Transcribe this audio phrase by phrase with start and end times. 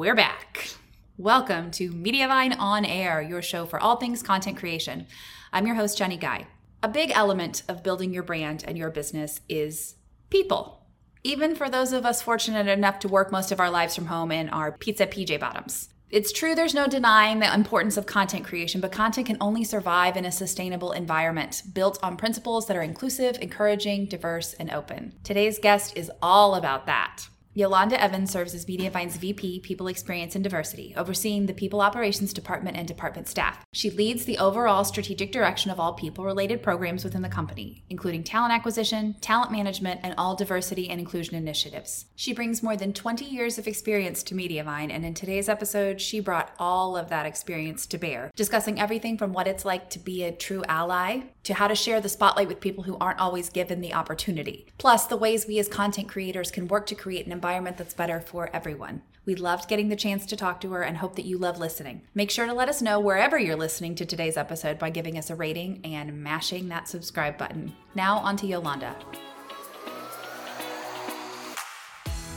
[0.00, 0.70] We're back.
[1.18, 5.06] Welcome to Mediavine On Air, your show for all things content creation.
[5.52, 6.46] I'm your host, Jenny Guy.
[6.82, 9.96] A big element of building your brand and your business is
[10.30, 10.86] people.
[11.22, 14.32] Even for those of us fortunate enough to work most of our lives from home
[14.32, 15.90] in our pizza PJ bottoms.
[16.08, 20.16] It's true, there's no denying the importance of content creation, but content can only survive
[20.16, 25.12] in a sustainable environment built on principles that are inclusive, encouraging, diverse, and open.
[25.24, 27.28] Today's guest is all about that.
[27.60, 32.74] Yolanda Evans serves as Mediavine's VP, People Experience and Diversity, overseeing the People Operations Department
[32.74, 33.66] and department staff.
[33.74, 38.24] She leads the overall strategic direction of all people related programs within the company, including
[38.24, 42.06] talent acquisition, talent management, and all diversity and inclusion initiatives.
[42.16, 46.18] She brings more than 20 years of experience to Mediavine, and in today's episode, she
[46.18, 50.24] brought all of that experience to bear, discussing everything from what it's like to be
[50.24, 53.82] a true ally to how to share the spotlight with people who aren't always given
[53.82, 54.66] the opportunity.
[54.78, 58.20] Plus, the ways we as content creators can work to create an environment that's better
[58.20, 59.02] for everyone.
[59.26, 62.02] We loved getting the chance to talk to her and hope that you love listening.
[62.14, 65.30] Make sure to let us know wherever you're listening to today's episode by giving us
[65.30, 67.74] a rating and mashing that subscribe button.
[67.94, 68.96] Now, on to Yolanda.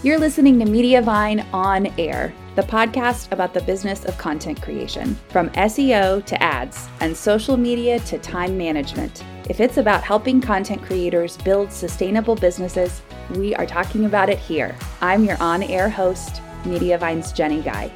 [0.03, 5.49] You're listening to Mediavine On Air, the podcast about the business of content creation, from
[5.51, 9.23] SEO to ads and social media to time management.
[9.49, 13.01] If it's about helping content creators build sustainable businesses,
[13.35, 14.75] we are talking about it here.
[14.99, 17.89] I'm your on air host, Mediavine's Jenny Guy.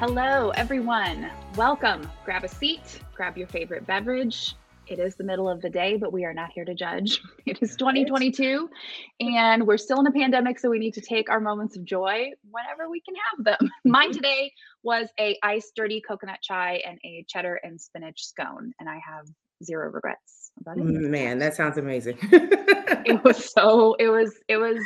[0.00, 1.28] Hello, everyone.
[1.56, 2.08] Welcome.
[2.24, 4.54] Grab a seat, grab your favorite beverage.
[4.86, 7.20] It is the middle of the day, but we are not here to judge.
[7.46, 8.70] It is 2022
[9.18, 12.30] and we're still in a pandemic, so we need to take our moments of joy
[12.48, 13.70] whenever we can have them.
[13.84, 14.12] Mine mm-hmm.
[14.12, 14.52] today
[14.84, 19.26] was a iced dirty coconut chai and a cheddar and spinach scone, and I have
[19.64, 20.84] zero regrets about it.
[20.84, 22.18] Man, that sounds amazing.
[22.22, 24.78] it was so it was it was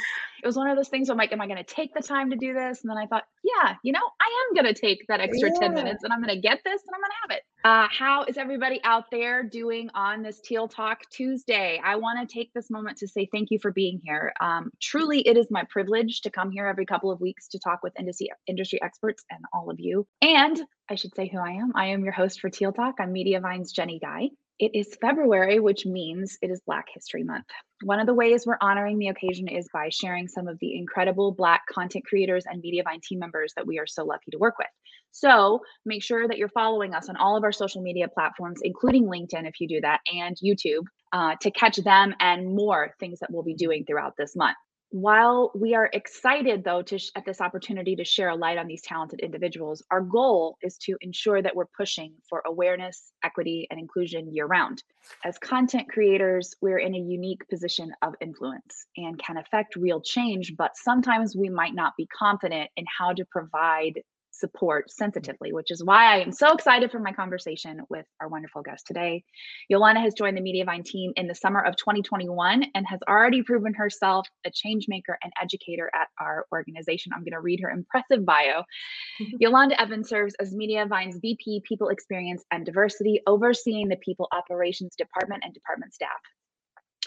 [0.43, 2.37] it was one of those things I'm like, am I gonna take the time to
[2.37, 2.83] do this?
[2.83, 5.69] And then I thought, yeah, you know, I am gonna take that extra yeah.
[5.69, 7.43] 10 minutes and I'm gonna get this and I'm gonna have it.
[7.65, 11.81] Uh, how is everybody out there doing on this Teal Talk Tuesday?
[11.85, 14.33] I want to take this moment to say thank you for being here.
[14.41, 17.85] Um, truly, it is my privilege to come here every couple of weeks to talk
[17.85, 20.07] with industry industry experts and all of you.
[20.21, 20.61] And
[20.91, 21.73] I should say who I am.
[21.77, 22.97] I am your host for Teal Talk.
[22.99, 24.31] I'm Mediavine's Jenny Guy.
[24.59, 27.47] It is February, which means it is Black History Month.
[27.85, 31.33] One of the ways we're honoring the occasion is by sharing some of the incredible
[31.33, 34.69] Black content creators and Mediavine team members that we are so lucky to work with.
[35.11, 39.07] So make sure that you're following us on all of our social media platforms, including
[39.07, 43.31] LinkedIn, if you do that, and YouTube, uh, to catch them and more things that
[43.33, 44.57] we'll be doing throughout this month
[44.93, 48.67] while we are excited though to sh- at this opportunity to share a light on
[48.67, 53.81] these talented individuals our goal is to ensure that we're pushing for awareness equity and
[53.81, 54.83] inclusion year round
[55.25, 60.55] as content creators we're in a unique position of influence and can affect real change
[60.59, 63.99] but sometimes we might not be confident in how to provide
[64.43, 68.61] support sensitively, which is why I am so excited for my conversation with our wonderful
[68.63, 69.23] guest today.
[69.69, 73.73] Yolanda has joined the Mediavine team in the summer of 2021 and has already proven
[73.73, 77.13] herself a change maker and educator at our organization.
[77.15, 78.65] I'm going to read her impressive bio.
[79.39, 85.45] Yolanda Evans serves as Mediavine's VP People Experience and Diversity, overseeing the People Operations Department
[85.45, 86.11] and department staff.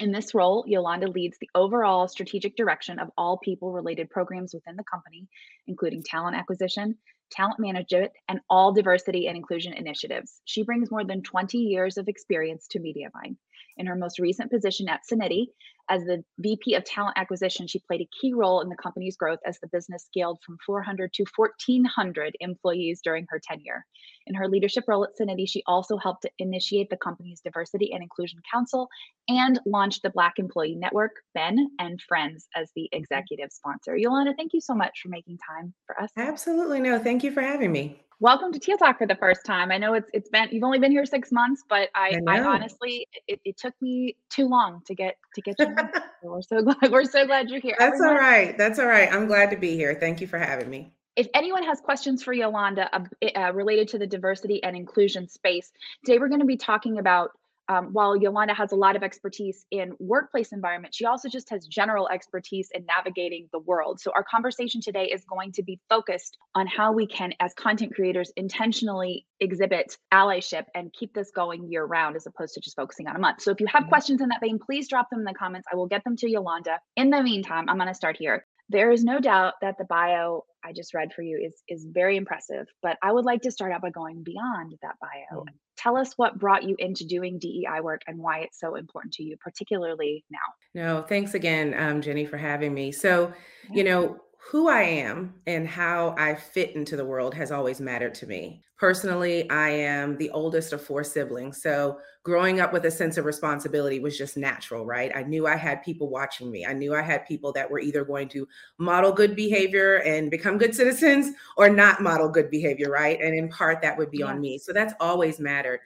[0.01, 4.75] In this role, Yolanda leads the overall strategic direction of all people related programs within
[4.75, 5.29] the company,
[5.67, 6.97] including talent acquisition,
[7.31, 10.41] talent management, and all diversity and inclusion initiatives.
[10.45, 13.35] She brings more than 20 years of experience to Mediavine.
[13.77, 15.47] In her most recent position at Cinity,
[15.89, 19.39] as the VP of Talent Acquisition, she played a key role in the company's growth
[19.45, 23.85] as the business scaled from 400 to 1,400 employees during her tenure.
[24.25, 28.39] In her leadership role at Cinity, she also helped initiate the company's Diversity and Inclusion
[28.51, 28.89] Council
[29.27, 33.95] and launched the Black Employee Network, Ben and Friends, as the executive sponsor.
[33.95, 36.09] Yolanda, thank you so much for making time for us.
[36.17, 36.79] Absolutely.
[36.79, 39.71] No, thank you for having me welcome to Teal Talk for the first time.
[39.71, 42.43] I know it's it's been you've only been here six months, but I, I, I
[42.43, 45.75] honestly it, it, took me too long to get to get you.
[46.23, 47.75] we're so glad we're so glad you're here.
[47.77, 48.57] That's Everyone, all right.
[48.57, 49.11] That's all right.
[49.13, 49.95] I'm glad to be here.
[49.99, 50.91] Thank you for having me.
[51.15, 55.71] If anyone has questions for Yolanda uh, uh, related to the diversity and inclusion space,
[56.03, 57.31] today we're going to be talking about
[57.67, 61.65] um, while Yolanda has a lot of expertise in workplace environment, she also just has
[61.67, 63.99] general expertise in navigating the world.
[63.99, 67.95] So, our conversation today is going to be focused on how we can, as content
[67.95, 73.07] creators, intentionally exhibit allyship and keep this going year round as opposed to just focusing
[73.07, 73.41] on a month.
[73.41, 73.89] So, if you have mm-hmm.
[73.89, 75.67] questions in that vein, please drop them in the comments.
[75.71, 76.79] I will get them to Yolanda.
[76.95, 78.45] In the meantime, I'm going to start here.
[78.69, 82.17] There is no doubt that the bio I just read for you is is very
[82.17, 85.45] impressive, but I would like to start out by going beyond that bio.
[85.85, 89.23] Tell us what brought you into doing DEI work and why it's so important to
[89.23, 90.39] you, particularly now.
[90.73, 92.91] No, thanks again, um, Jenny, for having me.
[92.91, 93.31] So,
[93.71, 94.19] you know,
[94.51, 98.63] who I am and how I fit into the world has always mattered to me.
[98.77, 101.63] Personally, I am the oldest of four siblings.
[101.63, 105.11] So, growing up with a sense of responsibility was just natural, right?
[105.15, 106.65] I knew I had people watching me.
[106.65, 108.47] I knew I had people that were either going to
[108.77, 113.19] model good behavior and become good citizens or not model good behavior, right?
[113.19, 114.27] And in part, that would be yeah.
[114.27, 114.59] on me.
[114.59, 115.79] So, that's always mattered.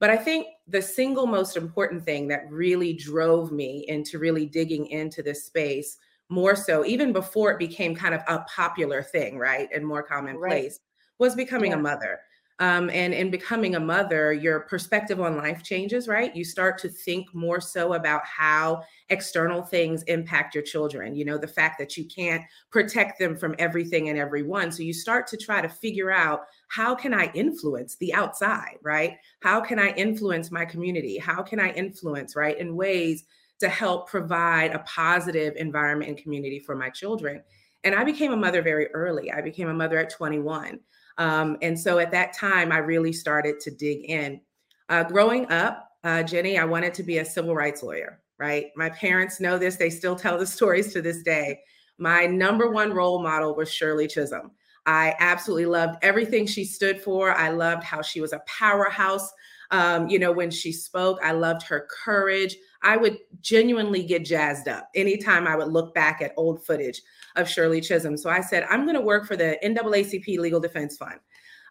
[0.00, 4.86] But I think the single most important thing that really drove me into really digging
[4.86, 5.98] into this space
[6.30, 9.68] more so even before it became kind of a popular thing, right?
[9.74, 11.18] And more commonplace right.
[11.18, 11.78] was becoming yeah.
[11.78, 12.20] a mother.
[12.60, 16.36] Um, and in becoming a mother, your perspective on life changes, right?
[16.36, 21.16] You start to think more so about how external things impact your children.
[21.16, 24.70] You know, the fact that you can't protect them from everything and everyone.
[24.70, 29.16] So you start to try to figure out how can I influence the outside, right?
[29.40, 31.16] How can I influence my community?
[31.16, 33.24] How can I influence, right, in ways
[33.60, 37.42] to help provide a positive environment and community for my children.
[37.84, 39.30] And I became a mother very early.
[39.30, 40.80] I became a mother at 21.
[41.18, 44.40] Um, and so at that time, I really started to dig in.
[44.88, 48.68] Uh, growing up, uh, Jenny, I wanted to be a civil rights lawyer, right?
[48.76, 51.60] My parents know this, they still tell the stories to this day.
[51.98, 54.52] My number one role model was Shirley Chisholm.
[54.86, 57.32] I absolutely loved everything she stood for.
[57.32, 59.30] I loved how she was a powerhouse.
[59.70, 62.56] Um, you know, when she spoke, I loved her courage.
[62.82, 67.02] I would genuinely get jazzed up anytime I would look back at old footage
[67.36, 68.16] of Shirley Chisholm.
[68.16, 71.20] So I said, I'm going to work for the NAACP Legal Defense Fund.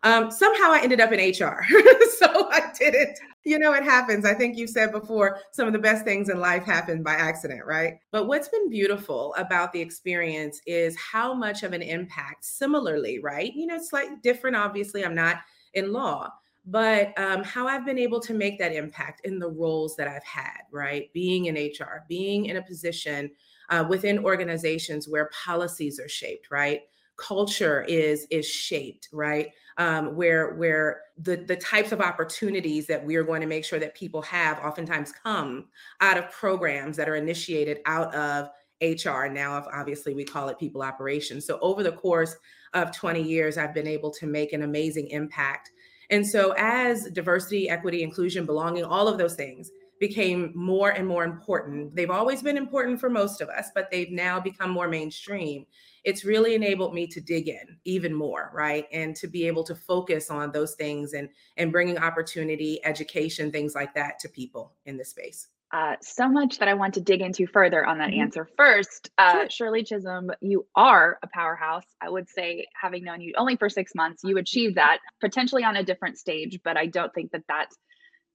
[0.03, 1.65] Um, somehow I ended up in HR.
[2.17, 3.19] so I did it.
[3.43, 4.25] You know, it happens.
[4.25, 7.65] I think you said before, some of the best things in life happen by accident,
[7.65, 7.95] right?
[8.11, 13.53] But what's been beautiful about the experience is how much of an impact, similarly, right?
[13.53, 14.55] You know, it's slightly different.
[14.55, 15.37] Obviously, I'm not
[15.73, 16.29] in law,
[16.65, 20.23] but um, how I've been able to make that impact in the roles that I've
[20.23, 21.11] had, right?
[21.13, 23.31] Being in HR, being in a position
[23.69, 26.81] uh, within organizations where policies are shaped, right?
[27.17, 29.49] Culture is is shaped, right?
[29.77, 33.79] Um, where where the the types of opportunities that we are going to make sure
[33.79, 35.65] that people have oftentimes come
[36.01, 38.49] out of programs that are initiated out of
[38.81, 39.25] HR.
[39.27, 41.45] Now, obviously, we call it people operations.
[41.45, 42.35] So over the course
[42.73, 45.71] of 20 years, I've been able to make an amazing impact
[46.09, 51.23] and so, as diversity, equity, inclusion, belonging, all of those things became more and more
[51.23, 55.65] important, they've always been important for most of us, but they've now become more mainstream.
[56.05, 58.85] It's really enabled me to dig in even more, right?
[58.93, 63.75] And to be able to focus on those things and and bringing opportunity, education, things
[63.75, 67.21] like that to people in this space uh, so much that I want to dig
[67.21, 68.21] into further on that mm-hmm.
[68.21, 68.49] answer.
[68.57, 69.49] First, uh, sure.
[69.49, 71.85] Shirley Chisholm, you are a powerhouse.
[72.01, 75.75] I would say, having known you only for six months, you achieved that potentially on
[75.75, 77.67] a different stage, but I don't think that that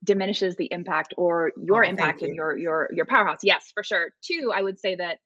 [0.03, 3.39] diminishes the impact or your oh, impact and your your your powerhouse.
[3.43, 4.11] Yes, for sure.
[4.21, 5.17] Two, I would say that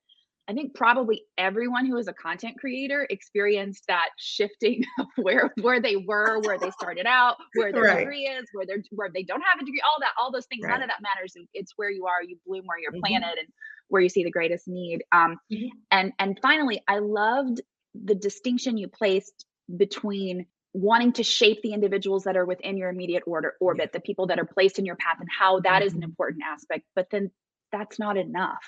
[0.49, 5.79] I think probably everyone who is a content creator experienced that shifting of where where
[5.79, 7.99] they were, where they started out, where their right.
[7.99, 10.63] degree is, where they're where they don't have a degree, all that, all those things.
[10.63, 10.71] Right.
[10.71, 11.35] None of that matters.
[11.53, 13.01] It's where you are, you bloom where you're mm-hmm.
[13.01, 13.47] planted, and
[13.89, 15.03] where you see the greatest need.
[15.11, 15.67] Um, mm-hmm.
[15.91, 17.61] and and finally, I loved
[17.93, 19.45] the distinction you placed
[19.77, 23.99] between wanting to shape the individuals that are within your immediate order orbit, yeah.
[23.99, 25.85] the people that are placed in your path, and how that mm-hmm.
[25.85, 26.05] is an mm-hmm.
[26.05, 26.85] important aspect.
[26.95, 27.29] But then
[27.71, 28.65] that's not enough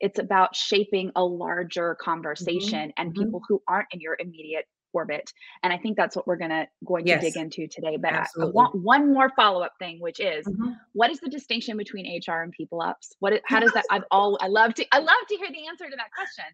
[0.00, 3.02] it's about shaping a larger mm-hmm, conversation mm-hmm.
[3.02, 5.32] and people who aren't in your immediate orbit
[5.62, 7.20] and i think that's what we're gonna going yes.
[7.20, 10.70] to dig into today but I, I, want one more follow-up thing which is mm-hmm.
[10.92, 14.38] what is the distinction between hr and people ops what how does that i've all
[14.40, 16.44] i love to i love to hear the answer to that question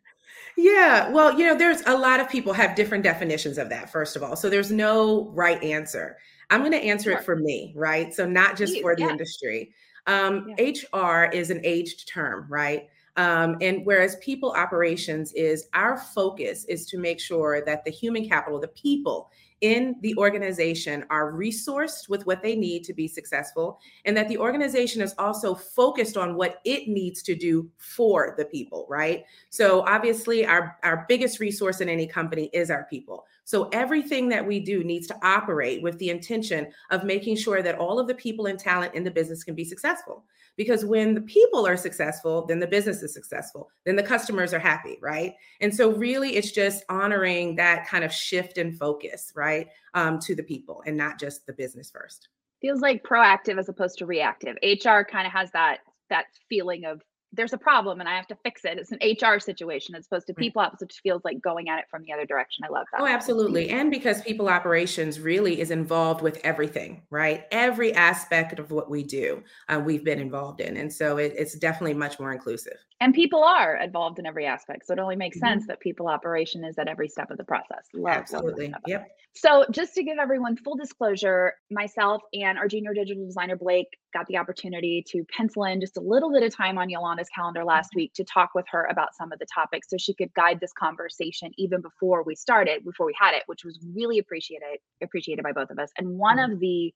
[0.56, 4.16] yeah well you know there's a lot of people have different definitions of that first
[4.16, 6.16] of all so there's no right answer
[6.48, 7.18] i'm going to answer sure.
[7.18, 9.70] it for me right so not just Please, for the industry
[10.06, 10.98] um, yeah.
[10.98, 16.86] hr is an aged term right um, and whereas people operations is our focus is
[16.86, 22.24] to make sure that the human capital, the people in the organization are resourced with
[22.24, 26.60] what they need to be successful, and that the organization is also focused on what
[26.64, 29.24] it needs to do for the people, right?
[29.50, 33.26] So obviously, our, our biggest resource in any company is our people.
[33.44, 37.78] So everything that we do needs to operate with the intention of making sure that
[37.78, 40.24] all of the people and talent in the business can be successful.
[40.60, 44.58] Because when the people are successful, then the business is successful, then the customers are
[44.58, 45.32] happy, right?
[45.62, 50.34] And so, really, it's just honoring that kind of shift in focus, right, um, to
[50.34, 52.28] the people and not just the business first.
[52.60, 54.58] Feels like proactive as opposed to reactive.
[54.62, 55.78] HR kind of has that
[56.10, 57.00] that feeling of
[57.32, 58.78] there's a problem and I have to fix it.
[58.78, 61.84] It's an HR situation as opposed to people ops, which feels like going at it
[61.90, 62.64] from the other direction.
[62.64, 63.00] I love that.
[63.00, 63.70] Oh, absolutely.
[63.70, 67.44] And because people operations really is involved with everything, right?
[67.52, 70.76] Every aspect of what we do, uh, we've been involved in.
[70.76, 72.76] And so it, it's definitely much more inclusive.
[73.00, 74.86] And people are involved in every aspect.
[74.86, 75.46] So it only makes mm-hmm.
[75.46, 77.86] sense that people operation is at every step of the process.
[77.94, 78.74] Love absolutely.
[78.86, 79.08] Yep.
[79.34, 84.26] So just to give everyone full disclosure, myself and our junior digital designer, Blake, got
[84.26, 87.90] the opportunity to pencil in just a little bit of time on Yolanda's calendar last
[87.94, 90.72] week to talk with her about some of the topics so she could guide this
[90.72, 95.52] conversation even before we started, before we had it, which was really appreciated appreciated by
[95.52, 95.90] both of us.
[95.98, 96.52] And one mm-hmm.
[96.52, 96.94] of the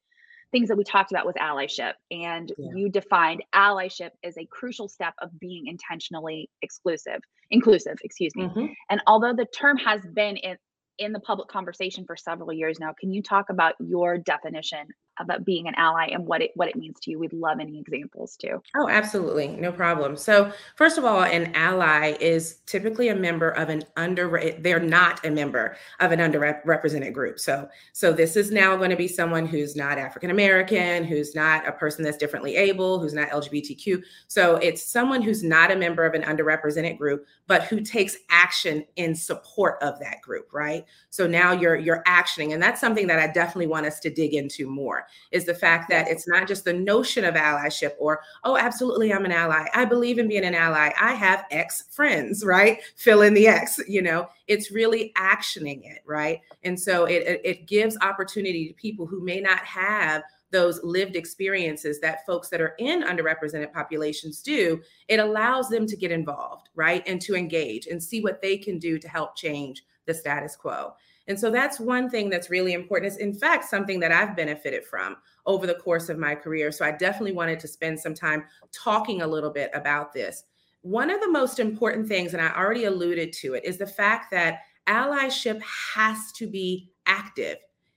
[0.52, 2.70] things that we talked about was allyship and yeah.
[2.74, 7.18] you defined allyship as a crucial step of being intentionally exclusive
[7.50, 8.66] inclusive excuse me mm-hmm.
[8.88, 10.56] and although the term has been in
[10.98, 12.92] in the public conversation for several years now.
[12.98, 14.86] Can you talk about your definition
[15.18, 17.18] about being an ally and what it what it means to you.
[17.18, 18.62] We'd love any examples too.
[18.76, 19.48] Oh, absolutely.
[19.48, 20.16] No problem.
[20.16, 25.24] So, first of all, an ally is typically a member of an under they're not
[25.24, 27.38] a member of an underrepresented group.
[27.38, 31.66] So, so this is now going to be someone who's not African American, who's not
[31.66, 34.02] a person that's differently able, who's not LGBTQ.
[34.28, 38.84] So, it's someone who's not a member of an underrepresented group but who takes action
[38.96, 40.84] in support of that group, right?
[41.10, 44.34] So now you're you're actioning and that's something that I definitely want us to dig
[44.34, 48.56] into more is the fact that it's not just the notion of allyship or, oh,
[48.56, 49.66] absolutely, I'm an ally.
[49.74, 50.92] I believe in being an ally.
[51.00, 52.80] I have X friends, right?
[52.96, 56.40] Fill in the X, you know, it's really actioning it, right?
[56.62, 60.22] And so it, it, it gives opportunity to people who may not have
[60.54, 65.96] those lived experiences that folks that are in underrepresented populations do, it allows them to
[65.96, 67.02] get involved, right?
[67.08, 70.92] And to engage and see what they can do to help change the status quo.
[71.26, 73.12] And so that's one thing that's really important.
[73.12, 75.16] It's in fact something that I've benefited from
[75.46, 76.70] over the course of my career.
[76.70, 80.44] So I definitely wanted to spend some time talking a little bit about this.
[80.82, 84.30] One of the most important things, and I already alluded to it, is the fact
[84.32, 87.56] that allyship has to be active.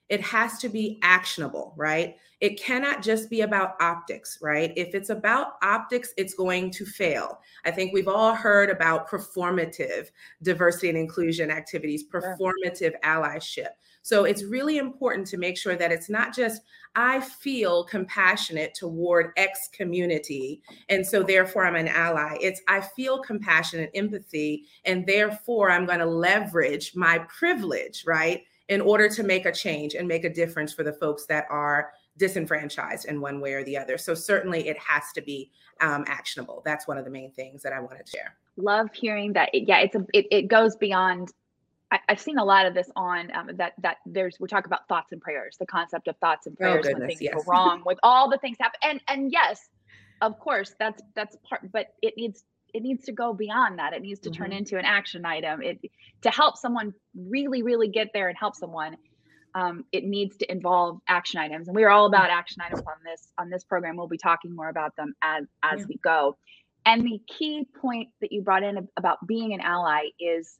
[0.09, 2.15] It has to be actionable, right?
[2.39, 4.71] It cannot just be about optics, right?
[4.77, 7.39] If it's about optics, it's going to fail.
[7.65, 10.09] I think we've all heard about performative
[10.43, 13.69] diversity and inclusion activities, performative allyship.
[14.03, 16.61] So it's really important to make sure that it's not just,
[16.95, 20.61] I feel compassionate toward X community.
[20.87, 22.37] And so therefore I'm an ally.
[22.39, 24.65] It's, I feel compassion and empathy.
[24.85, 28.43] And therefore I'm going to leverage my privilege, right?
[28.69, 31.93] In order to make a change and make a difference for the folks that are
[32.17, 33.97] disenfranchised in one way or the other.
[33.97, 36.61] So certainly it has to be um, actionable.
[36.65, 38.35] That's one of the main things that I wanted to share.
[38.57, 39.49] Love hearing that.
[39.53, 41.31] Yeah, it's a it, it goes beyond.
[41.89, 44.87] I, have seen a lot of this on um, that that there's we talk about
[44.87, 47.33] thoughts and prayers, the concept of thoughts and oh, prayers oh, goodness, when things yes.
[47.35, 48.79] go wrong, with all the things happen.
[48.83, 49.69] And and yes,
[50.21, 52.43] of course that's that's part, but it needs
[52.77, 53.93] it needs to go beyond that.
[53.93, 54.43] It needs to mm-hmm.
[54.43, 55.63] turn into an action item.
[55.63, 55.79] It
[56.21, 58.97] to help someone really really get there and help someone
[59.55, 62.95] um, it needs to involve action items and we are all about action items on
[63.03, 65.85] this on this program we'll be talking more about them as as yeah.
[65.89, 66.37] we go
[66.85, 70.57] and the key point that you brought in about being an ally is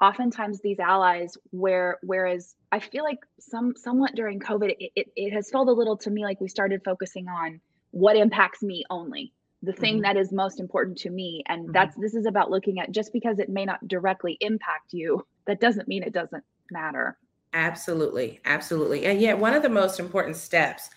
[0.00, 5.32] oftentimes these allies where whereas i feel like some somewhat during covid it, it, it
[5.32, 9.32] has felt a little to me like we started focusing on what impacts me only
[9.66, 10.02] the thing mm-hmm.
[10.02, 11.72] that is most important to me and mm-hmm.
[11.72, 15.60] that's this is about looking at just because it may not directly impact you that
[15.60, 17.18] doesn't mean it doesn't matter
[17.56, 18.38] Absolutely.
[18.44, 19.06] Absolutely.
[19.06, 20.90] And yet, one of the most important steps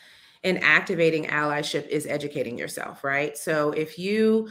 [0.44, 3.38] in activating allyship is educating yourself, right?
[3.38, 4.50] So if you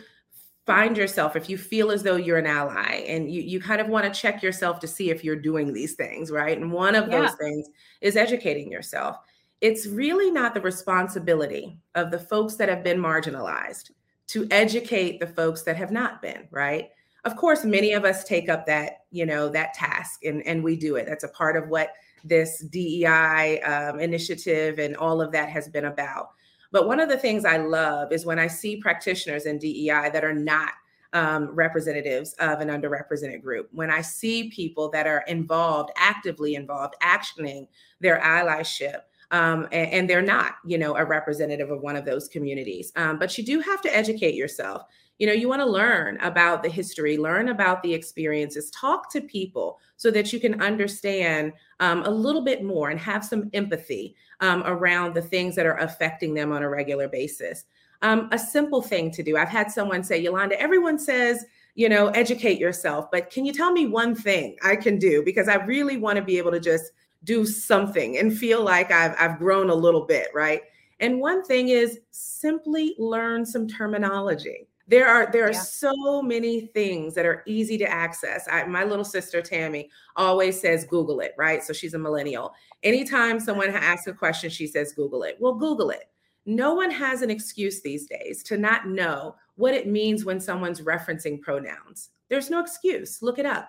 [0.67, 3.89] find yourself, if you feel as though you're an ally and you, you kind of
[3.89, 6.57] want to check yourself to see if you're doing these things, right?
[6.57, 7.21] And one of yeah.
[7.21, 7.69] those things
[8.01, 9.17] is educating yourself.
[9.61, 13.91] It's really not the responsibility of the folks that have been marginalized
[14.29, 16.91] to educate the folks that have not been, right?
[17.25, 20.77] of course many of us take up that you know that task and and we
[20.77, 21.07] do it.
[21.07, 21.91] That's a part of what
[22.25, 26.31] this dei um, initiative and all of that has been about.
[26.71, 30.25] But one of the things i love is when i see practitioners in dei that
[30.25, 30.73] are not
[31.15, 33.69] um, representatives of an underrepresented group.
[33.73, 37.69] When i see people that are involved actively involved actioning
[38.01, 42.29] their allyship um, and, and, they're not, you know, a representative of one of those
[42.29, 42.93] communities.
[42.97, 44.85] Um, but you do have to educate yourself.
[45.19, 49.21] You know you want to learn about the history learn about the experiences talk to
[49.21, 54.15] people so that you can understand um, a little bit more and have some empathy
[54.41, 57.65] um, around the things that are affecting them on a regular basis.
[58.03, 61.45] Um, a simple thing to do i've had someone say yolanda everyone says
[61.75, 65.25] you know educate yourself but can you tell me one thing i can do?
[65.25, 66.93] Because i really want to be able to just
[67.25, 70.63] do something and feel like I've, I've grown a little bit right?
[71.01, 74.69] And one thing is simply learn some terminology.
[74.87, 75.61] There are there are yeah.
[75.61, 78.49] so many things that are easy to access.
[78.51, 81.63] I, my little sister tammy always says google it right?
[81.63, 82.55] So she's a millennial.
[82.83, 85.37] Anytime someone asks a question she says google it.
[85.41, 86.11] Well google it.
[86.47, 90.81] No one has an excuse these days to not know what it means when someone's
[90.81, 92.11] referencing pronouns.
[92.31, 93.21] There's no excuse.
[93.21, 93.69] Look it up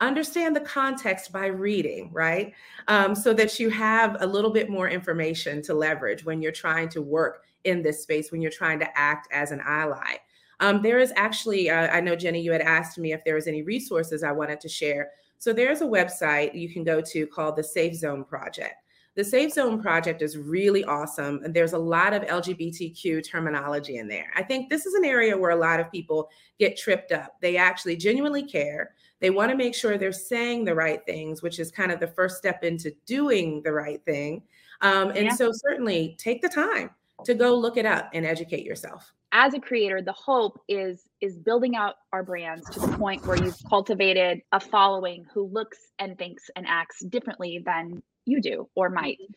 [0.00, 2.52] understand the context by reading, right?
[2.86, 6.88] Um, so that you have a little bit more information to leverage when you're trying
[6.90, 10.16] to work in this space, when you're trying to act as an ally.
[10.60, 13.46] Um, there is actually, uh, I know Jenny, you had asked me if there was
[13.46, 15.10] any resources I wanted to share.
[15.38, 18.74] So there's a website you can go to called the Safe Zone Project.
[19.14, 21.40] The Safe Zone Project is really awesome.
[21.44, 24.30] And there's a lot of LGBTQ terminology in there.
[24.36, 26.28] I think this is an area where a lot of people
[26.58, 27.34] get tripped up.
[27.40, 28.94] They actually genuinely care.
[29.20, 32.06] They want to make sure they're saying the right things, which is kind of the
[32.08, 34.42] first step into doing the right thing.
[34.80, 35.34] Um, and yeah.
[35.34, 36.90] so, certainly take the time
[37.24, 39.12] to go look it up and educate yourself.
[39.32, 43.36] As a creator, the hope is is building out our brands to the point where
[43.36, 48.88] you've cultivated a following who looks and thinks and acts differently than you do or
[48.88, 49.18] might.
[49.20, 49.32] Mm-hmm.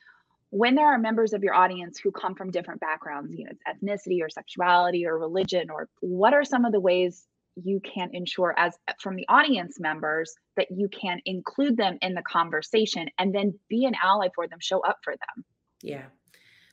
[0.52, 3.64] When there are members of your audience who come from different backgrounds, you know, it's
[3.64, 8.54] ethnicity or sexuality or religion, or what are some of the ways you can ensure
[8.58, 13.58] as from the audience members that you can include them in the conversation and then
[13.70, 15.46] be an ally for them show up for them.
[15.82, 16.06] Yeah.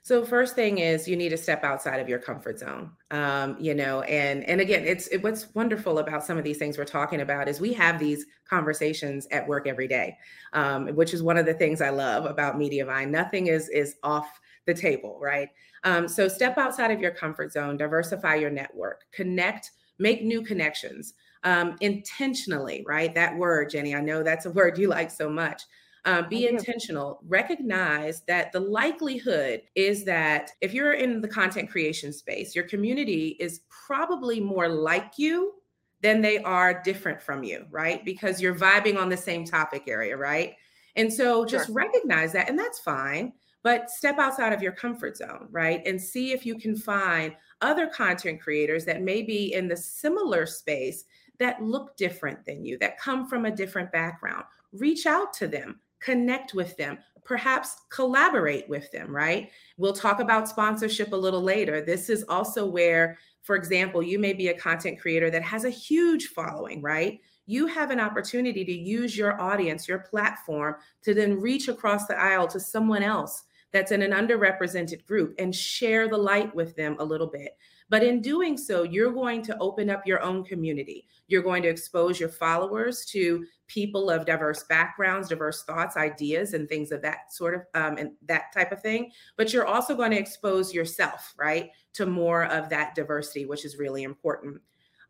[0.03, 3.75] So first thing is you need to step outside of your comfort zone um, you
[3.75, 7.21] know and and again it's it, what's wonderful about some of these things we're talking
[7.21, 10.17] about is we have these conversations at work every day
[10.55, 14.41] um, which is one of the things i love about mediavine nothing is is off
[14.65, 15.49] the table right?
[15.85, 21.15] Um, so step outside of your comfort zone diversify your network connect make new connections
[21.45, 23.15] um, intentionally, right?
[23.15, 25.63] That word, Jenny, I know that's a word you like so much.
[26.05, 27.21] Um, be intentional.
[27.27, 33.37] Recognize that the likelihood is that if you're in the content creation space, your community
[33.41, 35.53] is probably more like you
[36.01, 38.05] than they are different from you, right?
[38.05, 40.55] Because you're vibing on the same topic area, right?
[40.97, 41.75] And so just sure.
[41.75, 43.33] recognize that, and that's fine.
[43.65, 45.83] But step outside of your comfort zone, right?
[45.85, 50.47] And see if you can find other content creators that may be in the similar
[50.47, 51.05] space
[51.39, 54.45] that look different than you, that come from a different background.
[54.73, 59.51] Reach out to them, connect with them, perhaps collaborate with them, right?
[59.77, 61.81] We'll talk about sponsorship a little later.
[61.81, 65.71] This is also where, for example, you may be a content creator that has a
[65.71, 67.21] huge following, right?
[67.47, 72.19] You have an opportunity to use your audience, your platform, to then reach across the
[72.19, 76.97] aisle to someone else that's in an underrepresented group and share the light with them
[76.99, 77.53] a little bit.
[77.91, 81.07] But in doing so, you're going to open up your own community.
[81.27, 86.69] You're going to expose your followers to people of diverse backgrounds, diverse thoughts, ideas, and
[86.69, 89.11] things of that sort of um, and that type of thing.
[89.37, 93.79] But you're also going to expose yourself, right, to more of that diversity, which is
[93.79, 94.61] really important.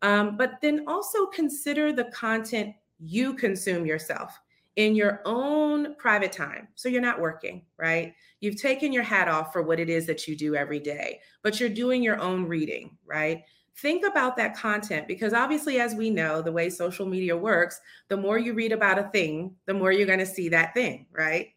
[0.01, 4.39] Um, but then also consider the content you consume yourself
[4.79, 6.69] in your own private time.
[6.75, 8.13] So you're not working, right?
[8.39, 11.59] You've taken your hat off for what it is that you do every day, but
[11.59, 13.43] you're doing your own reading, right?
[13.75, 18.15] Think about that content because obviously, as we know, the way social media works, the
[18.15, 21.49] more you read about a thing, the more you're going to see that thing, right?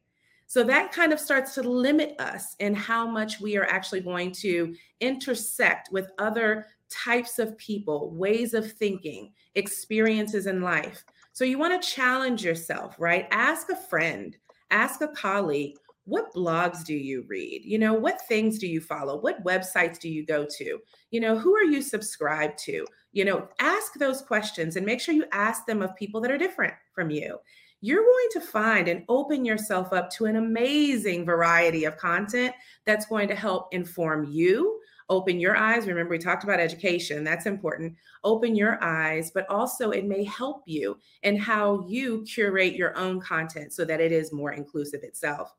[0.49, 4.33] So that kind of starts to limit us in how much we are actually going
[4.33, 11.05] to intersect with other types of people, ways of thinking, experiences in life.
[11.33, 13.27] So you want to challenge yourself, right?
[13.31, 14.37] Ask a friend,
[14.71, 17.63] ask a colleague, what blogs do you read?
[17.65, 19.21] You know, what things do you follow?
[19.21, 20.79] What websites do you go to?
[21.11, 22.85] You know, who are you subscribed to?
[23.13, 26.39] You know, ask those questions and make sure you ask them of people that are
[26.39, 27.39] different from you.
[27.81, 33.07] You're going to find and open yourself up to an amazing variety of content that's
[33.07, 35.87] going to help inform you open your eyes.
[35.87, 37.95] Remember, we talked about education, that's important.
[38.25, 43.21] Open your eyes, but also it may help you in how you curate your own
[43.21, 45.55] content so that it is more inclusive itself.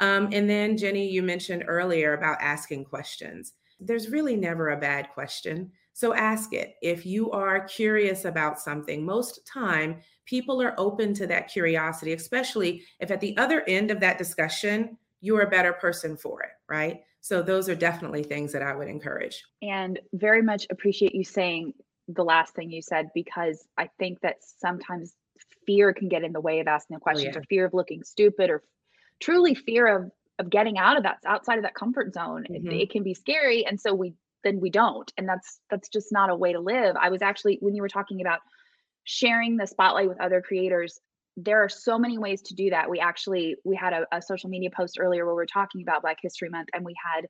[0.00, 3.54] Um, and then, Jenny, you mentioned earlier about asking questions.
[3.80, 5.70] There's really never a bad question.
[5.92, 6.74] So ask it.
[6.82, 12.82] If you are curious about something, most time people are open to that curiosity, especially
[13.00, 17.00] if at the other end of that discussion, you're a better person for it, right?
[17.26, 19.42] So those are definitely things that I would encourage.
[19.60, 21.72] And very much appreciate you saying
[22.06, 25.12] the last thing you said because I think that sometimes
[25.66, 27.40] fear can get in the way of asking the questions oh, yeah.
[27.40, 28.62] or fear of looking stupid or
[29.20, 32.44] truly fear of of getting out of that outside of that comfort zone.
[32.48, 32.70] Mm-hmm.
[32.70, 36.12] It, it can be scary and so we then we don't and that's that's just
[36.12, 36.94] not a way to live.
[36.94, 38.38] I was actually when you were talking about
[39.02, 41.00] sharing the spotlight with other creators
[41.36, 42.88] there are so many ways to do that.
[42.88, 46.02] We actually we had a, a, social media post earlier where we are talking about
[46.02, 47.26] Black History Month, and we had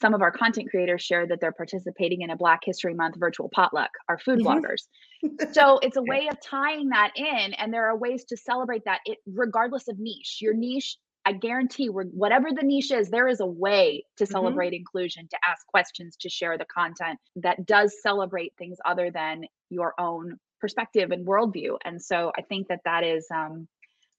[0.00, 3.48] some of our content creators shared that they're participating in a Black History Month virtual
[3.48, 4.64] potluck, our food mm-hmm.
[4.64, 5.52] bloggers.
[5.52, 9.00] so it's a way of tying that in, and there are ways to celebrate that
[9.06, 10.38] it, regardless of niche.
[10.40, 14.32] Your niche, I guarantee, whatever the niche is, there is a way to mm-hmm.
[14.32, 14.76] celebrate mm-hmm.
[14.76, 19.94] inclusion, to ask questions, to share the content that does celebrate things other than your
[19.98, 21.78] own perspective and worldview.
[21.84, 23.68] And so I think that that is um,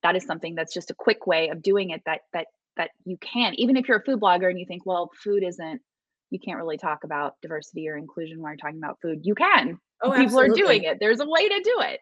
[0.03, 2.47] that is something that's just a quick way of doing it that that
[2.77, 5.81] that you can even if you're a food blogger and you think well food isn't
[6.29, 9.77] you can't really talk about diversity or inclusion when you're talking about food you can
[10.01, 10.49] oh, people absolutely.
[10.49, 11.99] are doing it there's a way to do it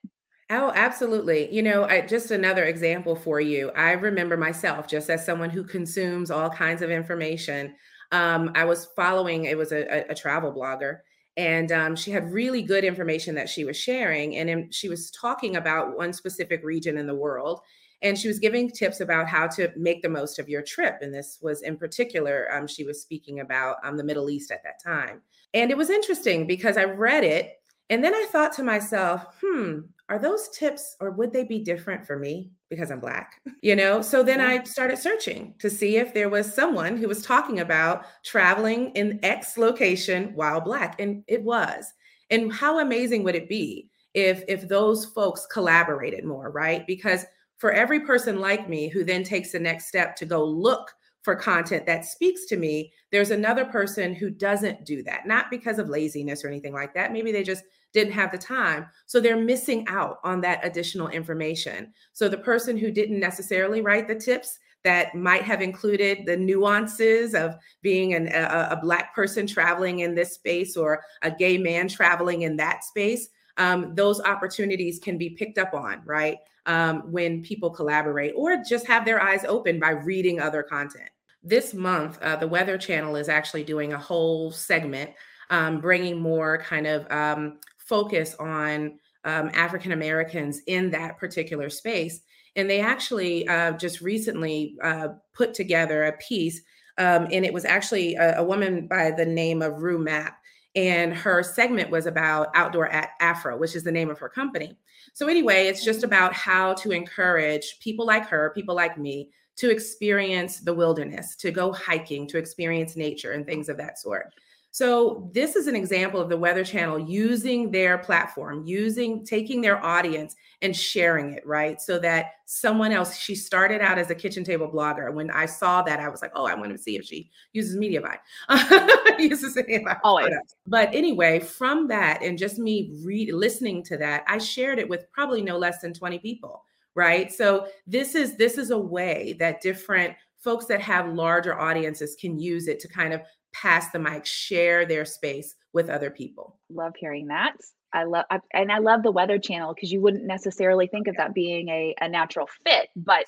[0.49, 1.53] Oh, absolutely.
[1.53, 3.69] You know, I, just another example for you.
[3.71, 7.75] I remember myself, just as someone who consumes all kinds of information.
[8.13, 10.99] Um, I was following, it was a, a, a travel blogger,
[11.37, 14.35] and um, she had really good information that she was sharing.
[14.37, 17.61] And in, she was talking about one specific region in the world.
[18.01, 20.97] And she was giving tips about how to make the most of your trip.
[21.01, 24.63] And this was in particular, um, she was speaking about um, the Middle East at
[24.63, 25.21] that time.
[25.53, 27.53] And it was interesting because I read it
[27.89, 32.05] and then I thought to myself, hmm, are those tips or would they be different
[32.05, 33.41] for me because I'm Black?
[33.61, 37.23] You know, so then I started searching to see if there was someone who was
[37.23, 40.99] talking about traveling in X location while Black.
[40.99, 41.91] And it was.
[42.29, 46.85] And how amazing would it be if if those folks collaborated more, right?
[46.87, 47.25] Because
[47.57, 50.91] for every person like me who then takes the next step to go look
[51.27, 55.77] for content that speaks to me, there's another person who doesn't do that, not because
[55.77, 57.11] of laziness or anything like that.
[57.11, 58.85] Maybe they just didn't have the time.
[59.07, 61.91] So they're missing out on that additional information.
[62.13, 67.35] So the person who didn't necessarily write the tips that might have included the nuances
[67.35, 71.89] of being an, a, a, Black person traveling in this space or a gay man
[71.89, 76.37] traveling in that space, um, those opportunities can be picked up on, right?
[76.67, 81.09] um, when people collaborate or just have their eyes open by reading other content.
[81.47, 85.11] This month, uh, the Weather Channel is actually doing a whole segment
[85.49, 92.19] um, bringing more kind of um, focus on um, African Americans in that particular space.
[92.57, 96.61] And they actually uh, just recently uh, put together a piece,
[96.97, 100.37] um, and it was actually a, a, woman by the name of Rue Mapp.
[100.75, 104.77] And her segment was about Outdoor at Afro, which is the name of her company.
[105.13, 109.69] So, anyway, it's just about how to encourage people like her, people like me, to
[109.69, 114.33] experience the wilderness, to go hiking, to experience nature and things of that sort.
[114.77, 119.83] So this is an example of the Weather Channel using their platform, using taking their
[119.83, 121.81] audience and sharing it, right?
[121.81, 125.11] So that someone else, she started out as a kitchen table blogger.
[125.11, 127.75] When I saw that, I was like, oh, I want to see if she uses
[127.75, 128.19] Mediavine.
[129.19, 129.57] uses.
[130.03, 130.29] Always.
[130.67, 135.11] But anyway, from that and just me re- listening to that, I shared it with
[135.11, 136.63] probably no less than 20 people,
[136.97, 137.31] right?
[137.31, 142.39] So this is this is a way that different folks that have larger audiences can
[142.39, 143.21] use it to kind of
[143.53, 146.59] pass the mic, share their space with other people.
[146.69, 147.53] Love hearing that.
[147.93, 151.15] I love I, and I love the Weather Channel because you wouldn't necessarily think of
[151.17, 153.25] that being a, a natural fit, but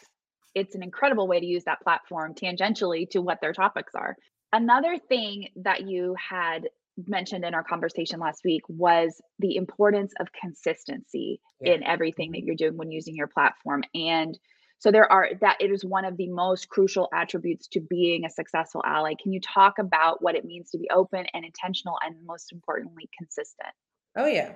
[0.55, 4.17] it's an incredible way to use that platform tangentially to what their topics are.
[4.51, 6.67] Another thing that you had
[7.07, 11.73] mentioned in our conversation last week was the importance of consistency yeah.
[11.73, 13.83] in everything that you're doing when using your platform.
[13.93, 14.37] And
[14.79, 18.29] so there are that it is one of the most crucial attributes to being a
[18.29, 19.13] successful ally.
[19.21, 23.09] Can you talk about what it means to be open and intentional and most importantly
[23.17, 23.73] consistent?
[24.15, 24.53] Oh yeah.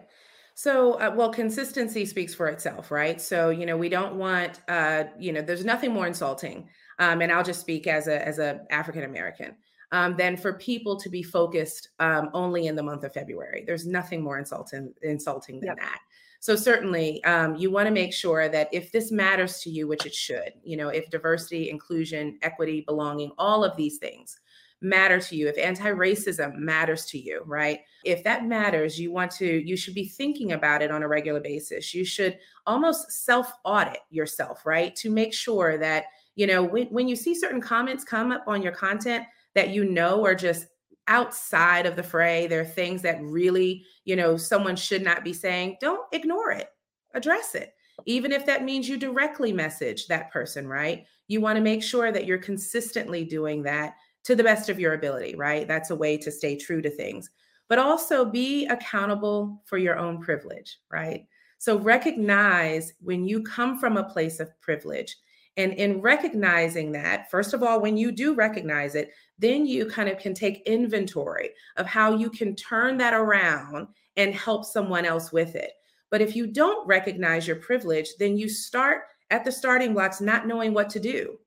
[0.56, 3.20] So, uh, well, consistency speaks for itself, right?
[3.20, 7.32] So, you know, we don't want, uh, you know, there's nothing more insulting, um, and
[7.32, 9.56] I'll just speak as a as a African American,
[9.94, 13.64] um, than for people to be focused um, only in the month of February.
[13.66, 15.78] There's nothing more insulting insulting than yep.
[15.78, 16.00] that.
[16.42, 20.06] So certainly, um, you want to make sure that if this matters to you, which
[20.06, 24.42] it should, you know, if diversity, inclusion, equity, belonging, all of these things
[24.82, 27.80] matter to you, if anti-racism matters to you, right?
[28.04, 31.40] If that matters, you want to, you should be thinking about it on a regular
[31.40, 31.94] basis.
[31.94, 34.94] You should almost self-audit yourself, right?
[34.98, 38.62] To make sure that, you know, when, when you see certain comments come up on
[38.62, 39.24] your content
[39.56, 40.68] that you know are just
[41.08, 42.48] outside of the fray.
[42.48, 46.70] There are things that really you know someone should not be saying don't ignore it.
[47.14, 47.74] Address it.
[48.06, 51.06] Even if that means you directly message that person right?
[51.28, 54.94] You want to make sure that you're consistently doing that to the best of your
[54.94, 55.68] ability right?
[55.68, 57.30] That's a way to stay true to things.
[57.70, 61.26] But also be accountable for your own privilege right?
[61.60, 65.16] So recognize when you come from a place of privilege
[65.56, 70.10] and in recognizing that, first of all, when you do recognize it, then you kind
[70.10, 73.88] of can take inventory of how you can turn that around
[74.18, 75.72] and help someone else with it.
[76.10, 80.48] But if you don't recognize your privilege, then you start at the starting blocks not
[80.48, 81.38] knowing what to do.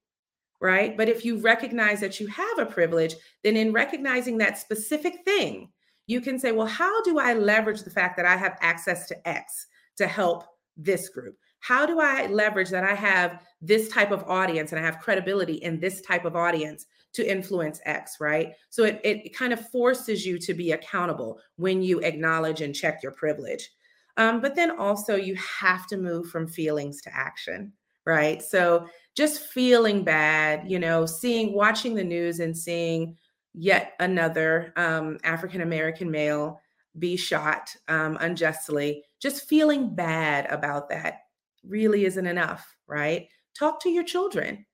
[0.60, 0.96] right?
[0.96, 3.14] But if you recognize that you have a privilege,
[3.44, 5.68] then in recognizing that specific thing,
[6.06, 9.28] you can say, well, how do I leverage the fact that I have access to
[9.28, 9.66] X
[9.96, 10.44] to help
[10.76, 11.36] this group?
[11.66, 15.54] How do I leverage that I have this type of audience and I have credibility
[15.54, 18.52] in this type of audience to influence X, right?
[18.70, 23.02] So it, it kind of forces you to be accountable when you acknowledge and check
[23.02, 23.68] your privilege.
[24.16, 27.72] Um, but then also, you have to move from feelings to action,
[28.04, 28.40] right?
[28.40, 33.16] So just feeling bad, you know, seeing, watching the news and seeing
[33.54, 36.60] yet another um, African American male
[36.96, 41.22] be shot um, unjustly, just feeling bad about that
[41.68, 43.28] really isn't enough, right?
[43.58, 44.64] Talk to your children.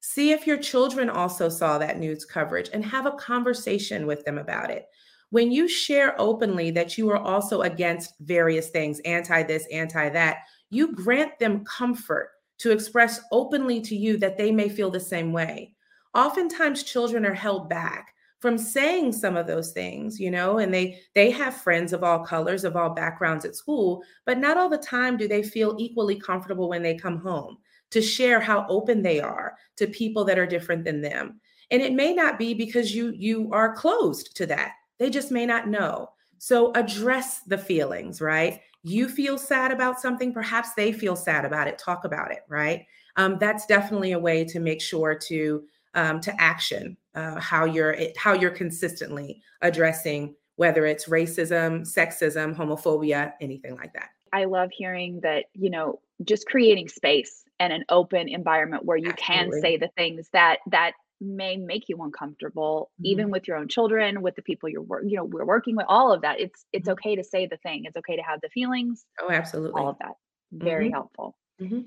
[0.00, 4.38] See if your children also saw that news coverage and have a conversation with them
[4.38, 4.86] about it.
[5.30, 10.38] When you share openly that you are also against various things, anti this, anti that,
[10.70, 15.32] you grant them comfort to express openly to you that they may feel the same
[15.32, 15.74] way.
[16.14, 21.00] Oftentimes, children are held back from saying some of those things you know and they
[21.14, 24.78] they have friends of all colors of all backgrounds at school but not all the
[24.78, 27.58] time do they feel equally comfortable when they come home
[27.90, 31.40] to share how open they are to people that are different than them.
[31.70, 34.72] And it may not be because you you are closed to that.
[34.98, 36.10] They just may not know.
[36.38, 38.60] So address the feelings right?
[38.84, 41.78] You feel sad about something perhaps they feel sad about it.
[41.78, 42.86] Talk about it right?
[43.16, 47.96] Um, that's definitely a way to make sure to um, to action uh, how you're
[48.16, 54.10] how you're consistently addressing whether it's racism, sexism, homophobia, anything like that.
[54.32, 59.10] I love hearing that, you know, just creating space and an open environment where you
[59.10, 59.60] Absolutely.
[59.60, 63.06] can say the things that that may make you uncomfortable mm-hmm.
[63.06, 66.12] even with your own children with the people you're you know we're working with all
[66.12, 66.92] of that it's it's mm-hmm.
[66.92, 69.96] okay to say the thing it's okay to have the feelings oh absolutely all of
[69.98, 70.12] that
[70.52, 70.94] very mm-hmm.
[70.94, 71.80] helpful mm-hmm.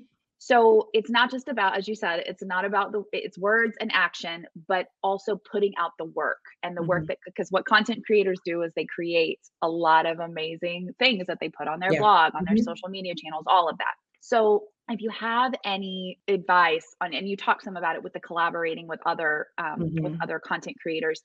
[0.44, 3.92] So it's not just about, as you said, it's not about the it's words and
[3.94, 6.88] action, but also putting out the work and the mm-hmm.
[6.88, 11.28] work that because what content creators do is they create a lot of amazing things
[11.28, 12.00] that they put on their yeah.
[12.00, 12.56] blog, on mm-hmm.
[12.56, 13.94] their social media channels, all of that.
[14.18, 18.20] So if you have any advice on, and you talk some about it with the
[18.20, 20.02] collaborating with other um, mm-hmm.
[20.02, 21.22] with other content creators,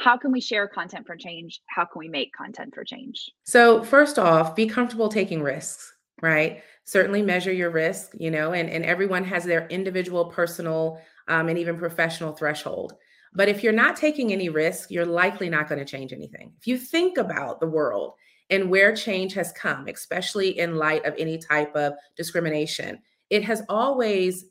[0.00, 1.62] how can we share content for change?
[1.66, 3.30] How can we make content for change?
[3.42, 6.62] So first off, be comfortable taking risks right?
[6.84, 11.58] Certainly measure your risk, you know, and, and everyone has their individual personal um, and
[11.58, 12.94] even professional threshold.
[13.32, 16.52] But if you're not taking any risk, you're likely not going to change anything.
[16.58, 18.14] If you think about the world
[18.50, 22.98] and where change has come, especially in light of any type of discrimination,
[23.30, 24.46] it has always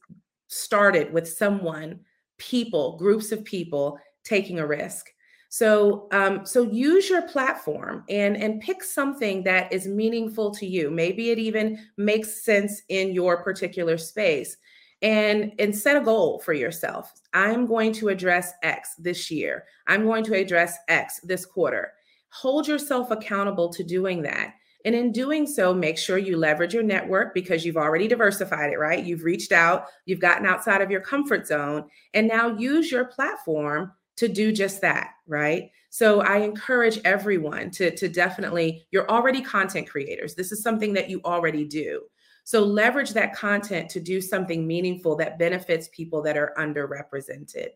[0.48, 2.00] started with someone,
[2.38, 5.08] people, groups of people taking a risk.
[5.52, 10.92] So, um, so use your platform and and pick something that is meaningful to you.
[10.92, 14.56] Maybe it even makes sense in your particular space,
[15.02, 17.12] and and set a goal for yourself.
[17.34, 19.66] I'm going to address X this year.
[19.88, 21.94] I'm going to address X this quarter.
[22.30, 24.54] Hold yourself accountable to doing that.
[24.86, 28.78] And in doing so, make sure you leverage your network because you've already diversified it,
[28.78, 29.04] right?
[29.04, 33.92] You've reached out, you've gotten outside of your comfort zone, and now use your platform
[34.20, 35.72] to do just that, right?
[35.90, 40.36] So I encourage everyone to, to definitely, you're already content creators.
[40.36, 42.02] This is something that you already do.
[42.44, 47.70] So leverage that content to do something meaningful that benefits people that are underrepresented.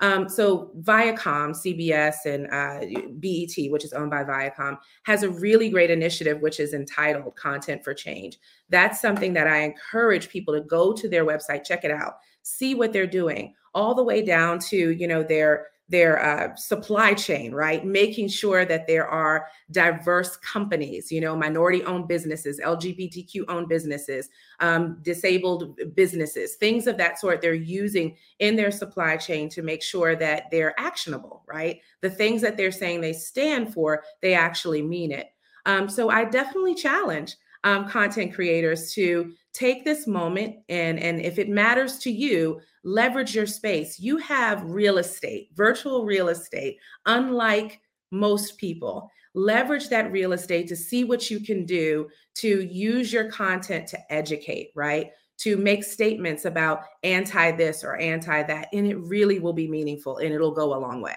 [0.00, 5.68] Um, so Viacom, CBS, and uh, BET, which is owned by Viacom, has a really
[5.68, 8.38] great initiative which is entitled Content for Change.
[8.68, 12.76] That's something that I encourage people to go to their website, check it out, see
[12.76, 17.52] what they're doing, all the way down to you know their their uh, supply chain,
[17.52, 17.84] right?
[17.84, 24.28] Making sure that there are diverse companies, you know, minority owned businesses, LGBTQ owned businesses,
[24.60, 29.82] um, disabled businesses, things of that sort they're using in their supply chain to make
[29.82, 31.80] sure that they're actionable, right?
[32.02, 35.28] The things that they're saying they stand for, they actually mean it.
[35.64, 41.38] Um, so I definitely challenge um, content creators to take this moment and and if
[41.38, 43.98] it matters to you leverage your space.
[43.98, 49.10] You have real estate virtual real estate unlike most people.
[49.34, 54.12] Leverage that real estate to see what you can do to use your content to
[54.12, 55.10] educate right?
[55.38, 60.18] To make statements about anti this or anti that and it really will be meaningful
[60.18, 61.16] and it'll go a long way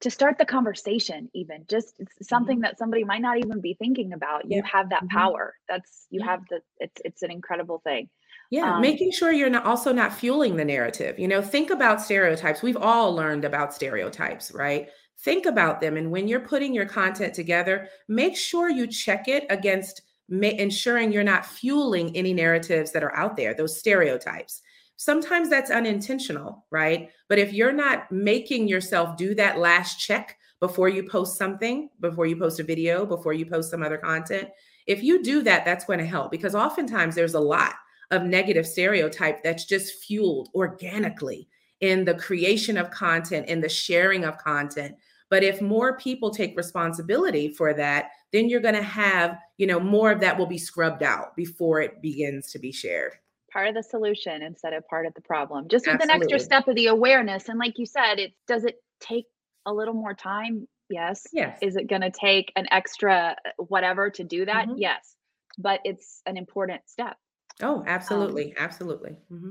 [0.00, 2.62] to start the conversation even just something mm-hmm.
[2.62, 4.66] that somebody might not even be thinking about you yeah.
[4.70, 5.18] have that mm-hmm.
[5.18, 6.26] power that's you yeah.
[6.26, 8.08] have the it's it's an incredible thing
[8.50, 12.00] yeah um, making sure you're not also not fueling the narrative you know think about
[12.00, 14.88] stereotypes we've all learned about stereotypes right
[15.20, 19.44] think about them and when you're putting your content together make sure you check it
[19.50, 24.62] against ma- ensuring you're not fueling any narratives that are out there those stereotypes
[25.00, 27.08] Sometimes that's unintentional, right?
[27.26, 32.26] But if you're not making yourself do that last check before you post something, before
[32.26, 34.50] you post a video, before you post some other content,
[34.86, 37.76] if you do that, that's going to help because oftentimes there's a lot
[38.10, 41.48] of negative stereotype that's just fueled organically
[41.80, 44.94] in the creation of content in the sharing of content
[45.30, 49.80] but if more people take responsibility for that then you're going to have you know
[49.80, 53.12] more of that will be scrubbed out before it begins to be shared
[53.52, 56.14] part of the solution instead of part of the problem just with Absolutely.
[56.14, 59.26] an extra step of the awareness and like you said it does it take
[59.66, 64.24] a little more time yes yes is it going to take an extra whatever to
[64.24, 64.78] do that mm-hmm.
[64.78, 65.14] yes
[65.58, 67.16] but it's an important step
[67.62, 69.50] oh absolutely um, absolutely mm-hmm.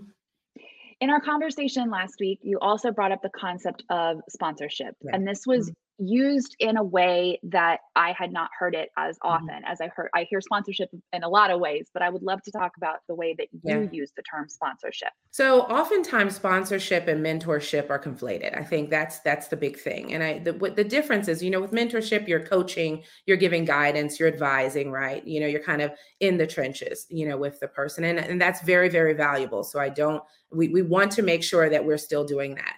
[1.02, 4.96] In our conversation last week, you also brought up the concept of sponsorship.
[5.02, 5.16] Right.
[5.16, 9.18] And this was mm-hmm used in a way that I had not heard it as
[9.18, 9.28] mm-hmm.
[9.28, 9.72] often mm-hmm.
[9.72, 12.42] as I heard I hear sponsorship in a lot of ways, but I would love
[12.44, 13.88] to talk about the way that you yeah.
[13.92, 15.10] use the term sponsorship.
[15.32, 18.58] So oftentimes sponsorship and mentorship are conflated.
[18.58, 20.14] I think that's that's the big thing.
[20.14, 23.66] And I the what the difference is, you know, with mentorship, you're coaching, you're giving
[23.66, 25.26] guidance, you're advising, right?
[25.26, 28.04] You know, you're kind of in the trenches, you know, with the person.
[28.06, 29.64] And, and that's very, very valuable.
[29.64, 32.76] So I don't we we want to make sure that we're still doing that.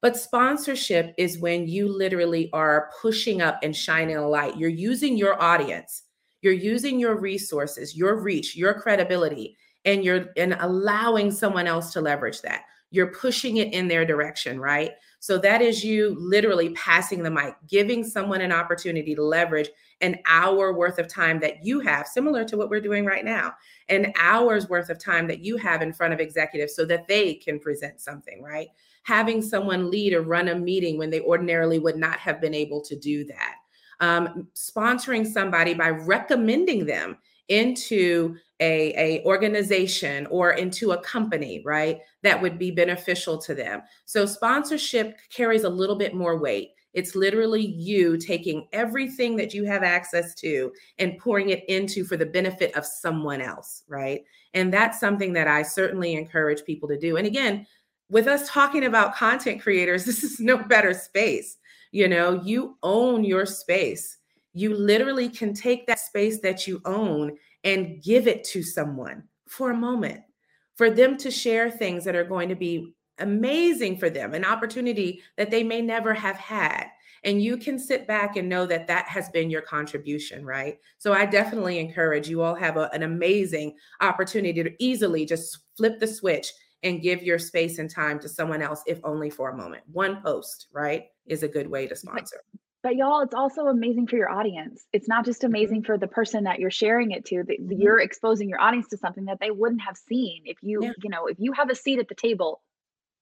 [0.00, 4.56] But sponsorship is when you literally are pushing up and shining a light.
[4.56, 6.04] You're using your audience,
[6.40, 12.00] you're using your resources, your reach, your credibility, and you're and allowing someone else to
[12.00, 12.62] leverage that.
[12.90, 14.92] You're pushing it in their direction, right?
[15.20, 19.68] So that is you literally passing the mic, giving someone an opportunity to leverage
[20.00, 23.52] an hour worth of time that you have, similar to what we're doing right now,
[23.88, 27.34] an hour's worth of time that you have in front of executives so that they
[27.34, 28.68] can present something, right?
[29.08, 32.82] Having someone lead or run a meeting when they ordinarily would not have been able
[32.82, 33.54] to do that.
[34.00, 37.16] Um, sponsoring somebody by recommending them
[37.48, 43.80] into a, a organization or into a company right that would be beneficial to them.
[44.04, 46.72] So sponsorship carries a little bit more weight.
[46.92, 52.18] It's literally you taking everything that you have access to and pouring it into for
[52.18, 54.22] the benefit of someone else right?
[54.52, 57.16] And that's something that i certainly encourage people to do.
[57.16, 57.66] And again
[58.10, 61.56] with us talking about content creators, this is no better space.
[61.90, 64.18] You know, you own your space.
[64.52, 69.70] You literally can take that space that you own and give it to someone for
[69.70, 70.20] a moment,
[70.76, 75.22] for them to share things that are going to be amazing for them, an opportunity
[75.36, 76.86] that they may never have had.
[77.24, 80.78] And you can sit back and know that that has been your contribution, right?
[80.98, 85.98] So I definitely encourage you all have a, an amazing opportunity to easily just flip
[85.98, 89.56] the switch and give your space and time to someone else, if only for a
[89.56, 89.82] moment.
[89.90, 92.42] One post, right, is a good way to sponsor.
[92.82, 94.86] But, but y'all, it's also amazing for your audience.
[94.92, 95.54] It's not just mm-hmm.
[95.54, 97.80] amazing for the person that you're sharing it to, that mm-hmm.
[97.80, 100.42] you're exposing your audience to something that they wouldn't have seen.
[100.44, 100.92] If you, yeah.
[101.02, 102.62] you know, if you have a seat at the table,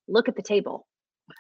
[0.07, 0.87] look at the table.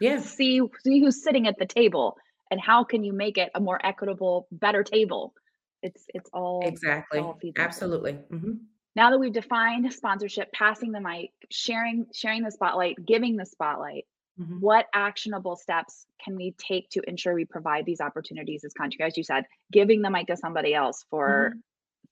[0.00, 0.20] Yeah.
[0.20, 2.16] See, see who's sitting at the table
[2.50, 5.34] and how can you make it a more equitable, better table.
[5.82, 8.14] It's it's all exactly all absolutely.
[8.14, 8.54] Mm-hmm
[8.96, 14.06] now that we've defined sponsorship passing the mic sharing sharing the spotlight giving the spotlight
[14.40, 14.58] mm-hmm.
[14.58, 19.16] what actionable steps can we take to ensure we provide these opportunities as country as
[19.16, 21.58] you said giving the mic to somebody else for mm-hmm.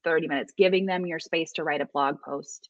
[0.04, 2.68] 30 minutes giving them your space to write a blog post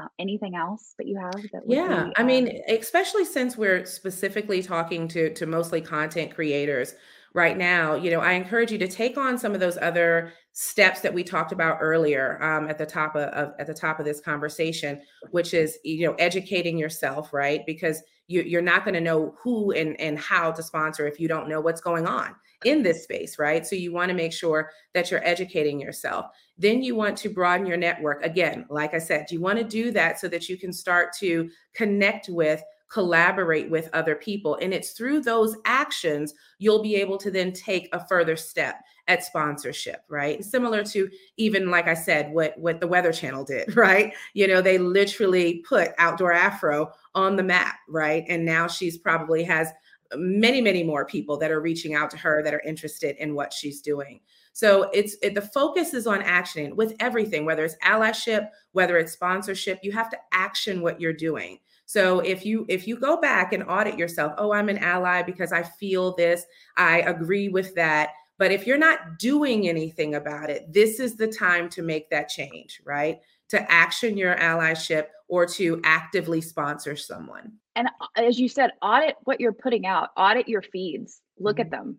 [0.00, 4.62] uh, anything else that you have that yeah be, i mean especially since we're specifically
[4.62, 6.94] talking to to mostly content creators
[7.34, 11.00] right now, you know, I encourage you to take on some of those other steps
[11.00, 14.06] that we talked about earlier um, at the top of, of, at the top of
[14.06, 17.66] this conversation, which is you know educating yourself, right?
[17.66, 21.26] Because you, you're not going to know who and and how to sponsor if you
[21.28, 23.66] don't know what's going on in this space, right?
[23.66, 26.26] So you want to make sure that you're educating yourself.
[26.56, 28.24] Then you want to broaden your network.
[28.24, 31.50] Again, like I said, you want to do that so that you can start to
[31.74, 32.62] connect with
[32.94, 34.56] collaborate with other people.
[34.62, 38.76] And it's through those actions you'll be able to then take a further step
[39.08, 40.44] at sponsorship, right?
[40.44, 44.14] Similar to even like I said, what what the Weather Channel did, right?
[44.32, 48.24] You know, they literally put outdoor Afro on the map, right?
[48.28, 49.72] And now she's probably has
[50.16, 53.52] many many more people that are reaching out to her that are interested in what
[53.52, 54.20] she's doing.
[54.52, 59.12] So it's it, the focus is on action with everything, whether it's allyship, whether it's
[59.12, 59.80] sponsorship.
[59.82, 61.58] You have to action what you're doing.
[61.86, 65.52] So if you if you go back and audit yourself, oh, I'm an ally because
[65.52, 66.44] I feel this,
[66.76, 68.10] I agree with that.
[68.38, 72.28] But if you're not doing anything about it, this is the time to make that
[72.28, 73.20] change, right?
[73.50, 77.52] To action your allyship or to actively sponsor someone.
[77.76, 81.66] And uh, as you said, audit what you're putting out, audit your feeds, look mm-hmm.
[81.66, 81.98] at them.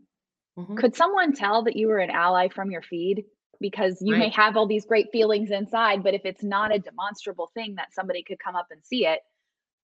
[0.57, 0.75] Mm-hmm.
[0.75, 3.23] Could someone tell that you were an ally from your feed?
[3.61, 4.19] Because you right.
[4.19, 7.93] may have all these great feelings inside, but if it's not a demonstrable thing that
[7.93, 9.21] somebody could come up and see it,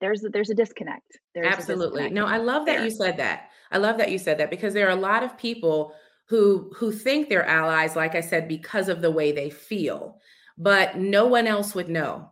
[0.02, 1.20] there's a, there's a disconnect.
[1.34, 2.02] There's Absolutely.
[2.02, 2.86] A disconnect no, I love that there.
[2.86, 3.49] you said that.
[3.72, 5.93] I love that you said that because there are a lot of people
[6.28, 10.20] who who think they're allies like I said because of the way they feel,
[10.58, 12.32] but no one else would know.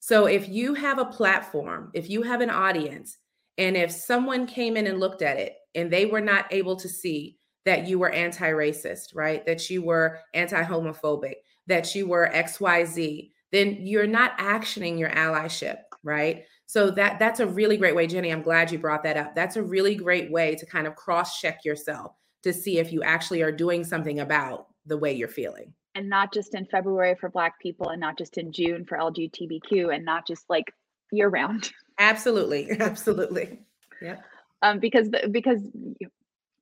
[0.00, 3.16] So if you have a platform, if you have an audience,
[3.56, 6.88] and if someone came in and looked at it and they were not able to
[6.88, 9.44] see that you were anti-racist, right?
[9.46, 11.36] That you were anti-homophobic,
[11.66, 16.44] that you were XYZ, then you're not actioning your allyship, right?
[16.66, 18.32] So that that's a really great way, Jenny.
[18.32, 19.34] I'm glad you brought that up.
[19.34, 22.12] That's a really great way to kind of cross-check yourself
[22.42, 25.72] to see if you actually are doing something about the way you're feeling.
[25.94, 29.94] And not just in February for Black people, and not just in June for LGBTQ,
[29.94, 30.72] and not just like
[31.12, 31.70] year round.
[31.98, 33.60] Absolutely, absolutely.
[34.02, 34.16] Yeah.
[34.62, 35.60] Um, because because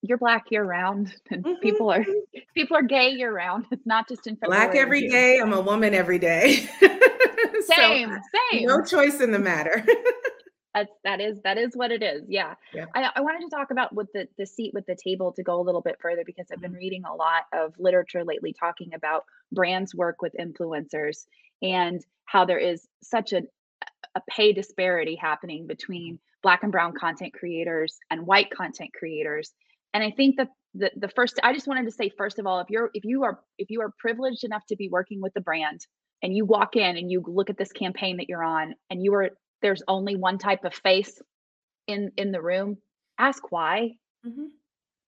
[0.02, 1.60] you're black year round and mm-hmm.
[1.62, 2.04] people are
[2.54, 5.60] people are gay year round it's not just in February black every day i'm a
[5.60, 6.68] woman every day
[7.62, 8.20] same so,
[8.52, 9.84] same no choice in the matter
[10.74, 12.86] that's that is that is what it is yeah, yeah.
[12.94, 15.60] I, I wanted to talk about with the the seat with the table to go
[15.60, 16.78] a little bit further because i've been mm-hmm.
[16.78, 21.26] reading a lot of literature lately talking about brands work with influencers
[21.62, 23.42] and how there is such a
[24.14, 29.52] a pay disparity happening between black and brown content creators and white content creators
[29.94, 32.60] and i think that the, the first i just wanted to say first of all
[32.60, 35.40] if you're if you are if you are privileged enough to be working with the
[35.40, 35.86] brand
[36.22, 39.14] and you walk in and you look at this campaign that you're on and you
[39.14, 41.20] are there's only one type of face
[41.86, 42.76] in in the room
[43.18, 43.90] ask why
[44.26, 44.46] mm-hmm.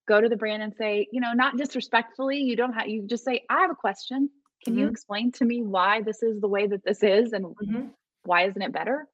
[0.08, 3.24] go to the brand and say you know not disrespectfully you don't have you just
[3.24, 4.28] say i have a question
[4.64, 4.82] can mm-hmm.
[4.82, 7.86] you explain to me why this is the way that this is and mm-hmm.
[8.24, 9.06] why isn't it better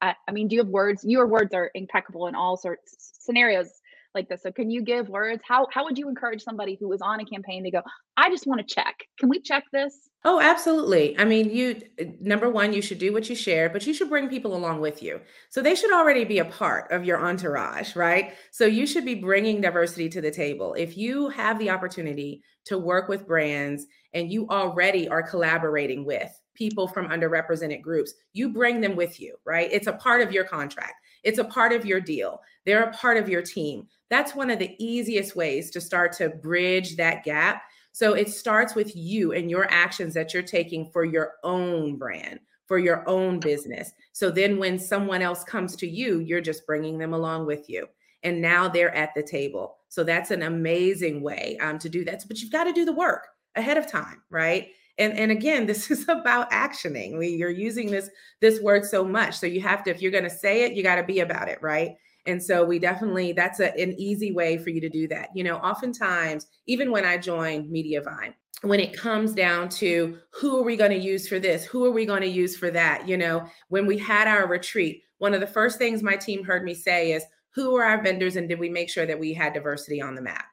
[0.00, 3.70] I, I mean do you have words your words are impeccable in all sorts scenarios
[4.14, 4.42] like this.
[4.42, 5.42] So can you give words?
[5.46, 7.82] How how would you encourage somebody who is on a campaign to go,
[8.16, 9.04] I just want to check.
[9.18, 10.10] Can we check this?
[10.24, 11.18] Oh, absolutely.
[11.18, 11.80] I mean, you
[12.20, 15.02] number one, you should do what you share, but you should bring people along with
[15.02, 15.20] you.
[15.50, 18.34] So they should already be a part of your entourage, right?
[18.50, 20.74] So you should be bringing diversity to the table.
[20.74, 26.30] If you have the opportunity to work with brands and you already are collaborating with
[26.54, 29.68] people from underrepresented groups, you bring them with you, right?
[29.72, 30.94] It's a part of your contract.
[31.22, 32.40] It's a part of your deal.
[32.64, 33.86] They're a part of your team.
[34.10, 37.62] That's one of the easiest ways to start to bridge that gap.
[37.92, 42.40] So it starts with you and your actions that you're taking for your own brand,
[42.66, 43.92] for your own business.
[44.12, 47.86] So then when someone else comes to you, you're just bringing them along with you.
[48.22, 49.76] And now they're at the table.
[49.88, 52.22] So that's an amazing way um, to do that.
[52.26, 54.68] But you've got to do the work ahead of time, right?
[54.98, 57.18] And and again this is about actioning.
[57.18, 59.38] We you're using this this word so much.
[59.38, 61.48] So you have to if you're going to say it you got to be about
[61.48, 61.92] it right?
[62.24, 65.28] And so we definitely that's a, an easy way for you to do that.
[65.34, 70.62] You know oftentimes even when i joined mediavine when it comes down to who are
[70.62, 71.64] we going to use for this?
[71.64, 73.08] Who are we going to use for that?
[73.08, 76.64] You know when we had our retreat one of the first things my team heard
[76.64, 77.24] me say is
[77.54, 80.20] who are our vendors and did we make sure that we had diversity on the
[80.20, 80.46] map?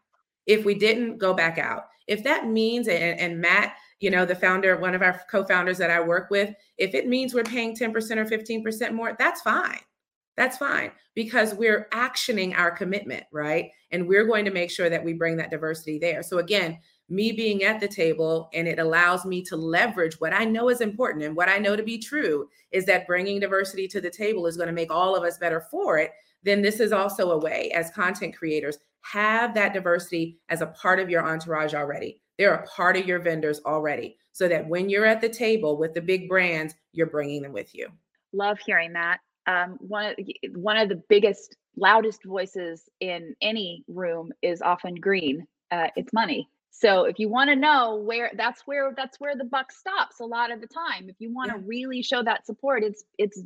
[0.45, 1.85] If we didn't go back out.
[2.05, 5.91] If that means and, and matt you know, the founder, one of our co-founders that
[5.91, 9.79] I work with, if it means we're paying 10% or 15% more, that's fine.
[10.37, 13.71] That's fine because we're actioning our commitment, right?
[13.91, 16.23] And we're going to make sure that we bring that diversity there.
[16.23, 16.79] So again,
[17.09, 20.79] me being at the table and it allows me to leverage what I know is
[20.79, 24.45] important and what I know to be true is that bringing diversity to the table
[24.45, 26.11] is going to make all of us better for it.
[26.43, 30.99] Then this is also a way as content creators have that diversity as a part
[30.99, 32.21] of your entourage already.
[32.39, 34.17] They're a part of your vendors already.
[34.31, 37.75] So that when you're at the table with the big brands, you're bringing them with
[37.75, 37.89] you.
[38.31, 39.19] Love hearing that.
[39.45, 40.15] Um, one of
[40.55, 45.45] one of the biggest, loudest voices in any room is often green.
[45.71, 46.47] Uh, it's money.
[46.71, 50.25] So if you want to know where that's where that's where the buck stops a
[50.25, 51.09] lot of the time.
[51.09, 51.63] If you want to yeah.
[51.65, 53.41] really show that support, it's it's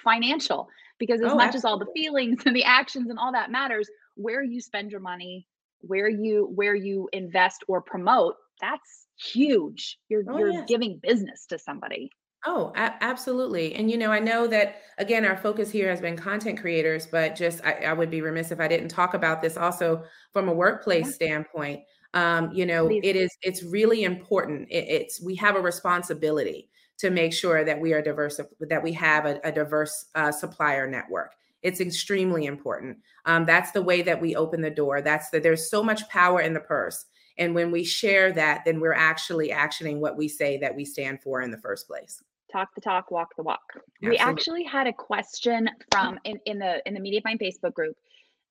[0.00, 0.68] financial
[0.98, 1.58] because as oh, much absolutely.
[1.58, 5.00] as all the feelings and the actions and all that matters, where you spend your
[5.00, 5.48] money
[5.82, 10.64] where you where you invest or promote that's huge you're oh, you're yes.
[10.66, 12.10] giving business to somebody
[12.44, 13.74] Oh, a- absolutely.
[13.74, 17.36] And, you know, I know that, again, our focus here has been content creators, but
[17.36, 20.02] just I, I would be remiss if I didn't talk about this also
[20.32, 21.12] from a workplace yeah.
[21.12, 21.80] standpoint.
[22.14, 23.02] Um, you know, Please.
[23.04, 24.68] it is, it's really important.
[24.70, 26.68] It, it's, we have a responsibility
[26.98, 30.88] to make sure that we are diverse, that we have a, a diverse uh, supplier
[30.88, 31.32] network.
[31.62, 32.98] It's extremely important.
[33.24, 35.00] Um, that's the way that we open the door.
[35.00, 37.04] That's the there's so much power in the purse.
[37.38, 41.22] And when we share that, then we're actually actioning what we say that we stand
[41.22, 42.22] for in the first place.
[42.50, 43.60] Talk the talk, walk the walk.
[43.74, 44.10] Absolutely.
[44.10, 47.96] We actually had a question from in, in the in the Mediavine Facebook group.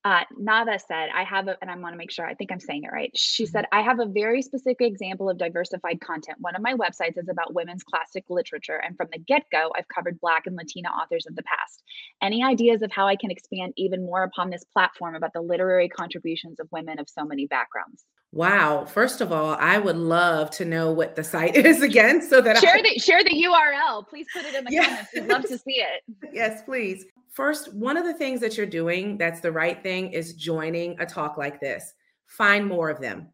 [0.04, 2.58] Uh, Nava said, I have a, and I want to make sure, I think I'm
[2.60, 3.10] saying it right.
[3.14, 3.50] She Mm-hmm.
[3.52, 6.38] said, I have a very specific example of diversified content.
[6.40, 8.80] One of my websites is about women's classic literature.
[8.84, 11.82] And from the get go, I've covered Black and Latina authors of the past.
[12.20, 15.88] Any ideas of how I can expand even more upon this platform about the literary
[15.88, 18.04] contributions of women of so many backgrounds?
[18.32, 18.86] Wow.
[18.86, 22.56] First of all, I would love to know what the site is again so that
[22.58, 24.08] share I, the share the URL.
[24.08, 24.84] Please put it in the Yeah.
[24.84, 25.10] comments.
[25.14, 26.02] We'd love to see it.
[26.32, 27.04] yes, please.
[27.32, 31.06] First, one of the things that you're doing that's the right thing is joining a
[31.06, 31.94] talk like this.
[32.26, 33.28] Find more of them.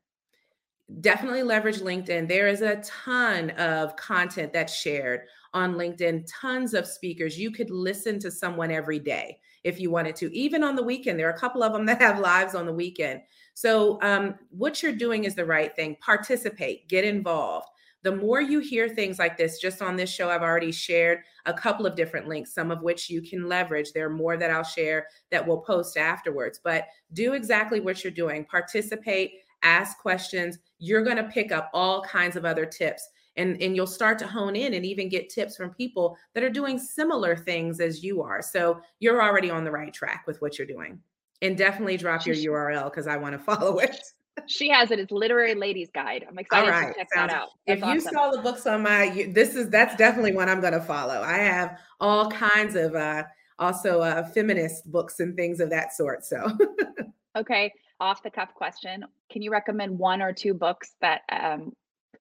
[1.00, 2.28] Definitely leverage LinkedIn.
[2.28, 5.22] There is a ton of content that's shared
[5.52, 7.38] on LinkedIn, tons of speakers.
[7.38, 11.18] You could listen to someone every day if you wanted to, even on the weekend.
[11.18, 13.22] There are a couple of them that have lives on the weekend.
[13.54, 15.96] So, um, what you're doing is the right thing.
[16.00, 17.66] Participate, get involved.
[18.02, 21.52] The more you hear things like this, just on this show, I've already shared a
[21.52, 23.92] couple of different links, some of which you can leverage.
[23.92, 26.60] There are more that I'll share that we'll post afterwards.
[26.62, 29.32] But do exactly what you're doing participate,
[29.62, 30.58] ask questions.
[30.78, 33.08] You're going to pick up all kinds of other tips.
[33.36, 36.50] And, and you'll start to hone in and even get tips from people that are
[36.50, 38.42] doing similar things as you are.
[38.42, 41.00] So you're already on the right track with what you're doing.
[41.40, 44.12] And definitely drop your URL because I want to follow it.
[44.46, 44.98] She has it.
[44.98, 46.24] It's Literary Ladies Guide.
[46.28, 47.48] I'm excited right, to check sounds- that out.
[47.66, 48.14] if That's you awesome.
[48.14, 51.20] saw the books on my you, this is that's definitely one i'm going to follow
[51.22, 53.24] i have all kinds of uh
[53.58, 56.46] also uh feminist books and things of that sort so
[57.36, 59.04] Okay, off the cuff question.
[59.30, 61.72] Can you recommend one or two books that um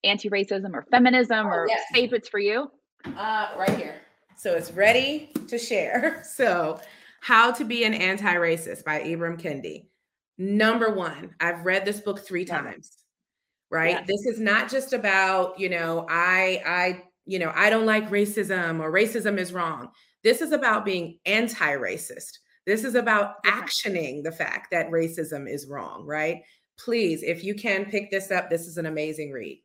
[0.03, 1.81] anti-racism or feminism Oh, or yes.
[1.93, 2.69] favorites for you?
[3.05, 3.95] uh right here
[4.35, 6.79] so it's ready to share so
[7.21, 9.85] how to be an anti-racist by ibram kendi
[10.37, 12.97] number one i've read this book three times
[13.69, 13.91] right?
[13.91, 14.07] Yes.
[14.07, 18.79] this is not just about you know i i you know i don't like racism
[18.79, 19.89] or racism is wrong.
[20.23, 22.39] This is about being anti-racist.
[22.65, 26.41] This is about actioning the fact that racism is wrong right?
[26.77, 29.61] Please if you can pick this up this is an amazing read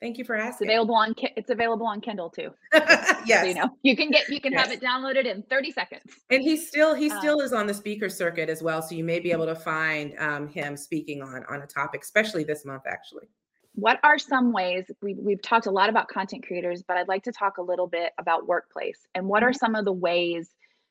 [0.00, 0.66] thank you for asking.
[0.68, 2.50] It's available on it's available on Kindle too.
[2.72, 6.02] yes So you know, you can get you can have it downloaded in 30 seconds.
[6.30, 9.04] and he still he Uh, still is on the speaker circuit as well so you
[9.04, 12.82] may be able to find um, him speaking on on a topic especially this month
[12.86, 13.26] actually
[13.74, 17.24] What are some ways we we've talked a lot about content creators, but I'd like
[17.24, 19.58] to talk a little bit about workplace and what are Mm-hmm.
[19.64, 20.50] some of the ways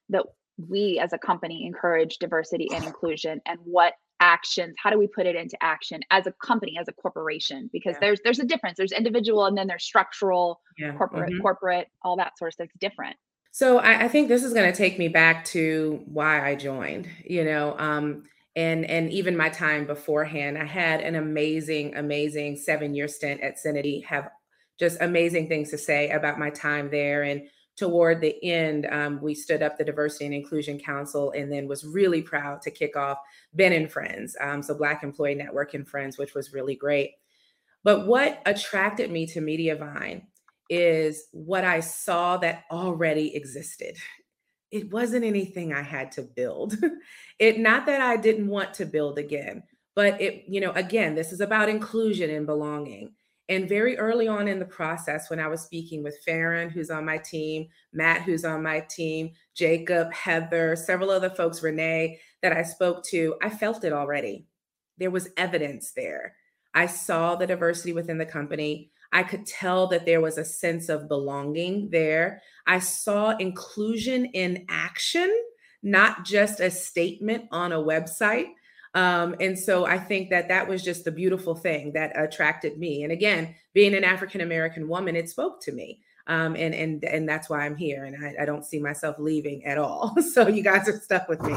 [0.09, 0.23] that
[0.69, 3.93] we as a company encourage diversity and inclusion and what
[4.23, 7.95] actions how do we put it into action as a company as a corporation because
[7.95, 8.03] Yeah.
[8.03, 10.45] there's there's a difference there's individual and then there's structural
[10.77, 11.41] yeah corporate mhm.
[11.41, 13.17] corporate all that sort of stuff's different
[13.51, 17.05] So I, I think this is going to take me back to why I joined,
[17.35, 18.23] you know, um,
[18.55, 20.57] and and even my time beforehand.
[20.57, 24.03] I had an amazing, amazing seven year stint at Cinity.
[24.05, 24.25] Have
[24.79, 27.21] just amazing things to say about my time there.
[27.29, 27.39] And
[27.75, 31.85] toward the end, um, we stood up the Diversity and Inclusion Council, and then was
[31.85, 33.17] really proud to kick off
[33.53, 37.13] Ben and Friends, um, so Black Employee Network and Friends, which was really great.
[37.83, 40.23] But what attracted me to Mediavine
[40.69, 43.97] is what I saw that already existed.
[44.71, 46.77] It wasn't anything I had to build.
[47.39, 49.63] it not that I didn't want to build again,
[49.95, 53.13] but it, you know, again, this is about inclusion and belonging.
[53.49, 57.05] And very early on in the process, when I was speaking with Farron, who's on
[57.05, 62.63] my team, Matt, who's on my team, Jacob, Heather, several other folks, Renee, that I
[62.63, 64.45] spoke to, I felt it already.
[64.97, 66.35] There was evidence there.
[66.73, 68.91] I saw the diversity within the company.
[69.11, 72.41] I could tell that there was a sense of belonging there.
[72.65, 75.31] I saw inclusion in action,
[75.83, 78.47] not just a statement on a website.
[78.95, 83.03] Um, and so I think that that was just the beautiful thing that attracted me.
[83.03, 85.99] And again, being an African American woman, it spoke to me.
[86.27, 89.65] Um, and and and that's why I'm here, and I, I don't see myself leaving
[89.65, 90.15] at all.
[90.33, 91.53] so you guys are stuck with me.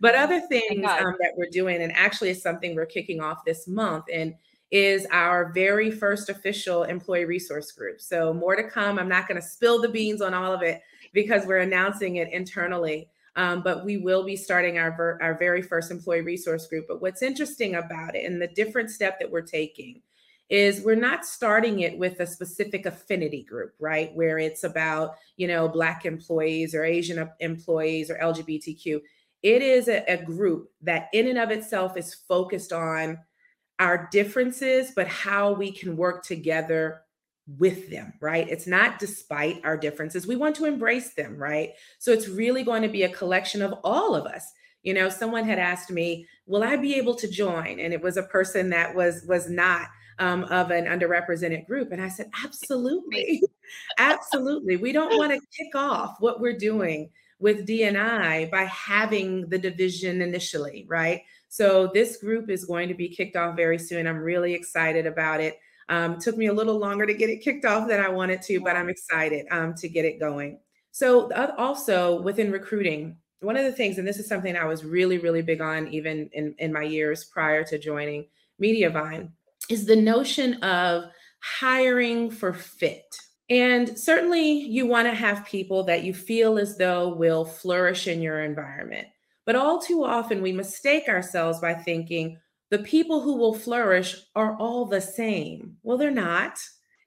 [0.00, 3.68] But other things um, that we're doing, and actually it's something we're kicking off this
[3.68, 4.34] month, and
[4.70, 8.00] is our very first official employee resource group.
[8.00, 8.98] So more to come.
[8.98, 10.80] I'm not going to spill the beans on all of it
[11.12, 13.08] because we're announcing it internally.
[13.36, 16.86] Um, but we will be starting our ver- our very first employee resource group.
[16.88, 20.00] But what's interesting about it, and the different step that we're taking,
[20.48, 24.14] is we're not starting it with a specific affinity group, right?
[24.14, 29.00] Where it's about you know Black employees or Asian employees or LGBTQ.
[29.42, 33.18] It is a, a group that, in and of itself, is focused on
[33.78, 37.02] our differences, but how we can work together
[37.46, 38.48] with them, right?
[38.48, 40.26] It's not despite our differences.
[40.26, 41.70] We want to embrace them, right?
[41.98, 44.52] So it's really going to be a collection of all of us.
[44.82, 48.16] You know, someone had asked me, "Will I be able to join?" And it was
[48.16, 49.88] a person that was was not
[50.18, 53.42] um, of an underrepresented group, and I said, "Absolutely,
[53.98, 54.76] absolutely.
[54.76, 60.22] We don't want to kick off what we're doing with DNI by having the division
[60.22, 61.22] initially, right?
[61.48, 64.06] So this group is going to be kicked off very soon.
[64.06, 65.58] I'm really excited about it.
[65.88, 68.60] Um, took me a little longer to get it kicked off than I wanted to,
[68.60, 70.58] but I'm excited um, to get it going.
[70.90, 75.18] So also within recruiting, one of the things, and this is something I was really,
[75.18, 78.26] really big on even in, in my years prior to joining
[78.60, 79.30] Mediavine,
[79.68, 81.04] is the notion of
[81.40, 83.04] hiring for fit.
[83.48, 88.20] And certainly you want to have people that you feel as though will flourish in
[88.20, 89.06] your environment.
[89.44, 92.38] But all too often we mistake ourselves by thinking
[92.70, 95.76] the people who will flourish are all the same.
[95.82, 96.58] Well, they're not.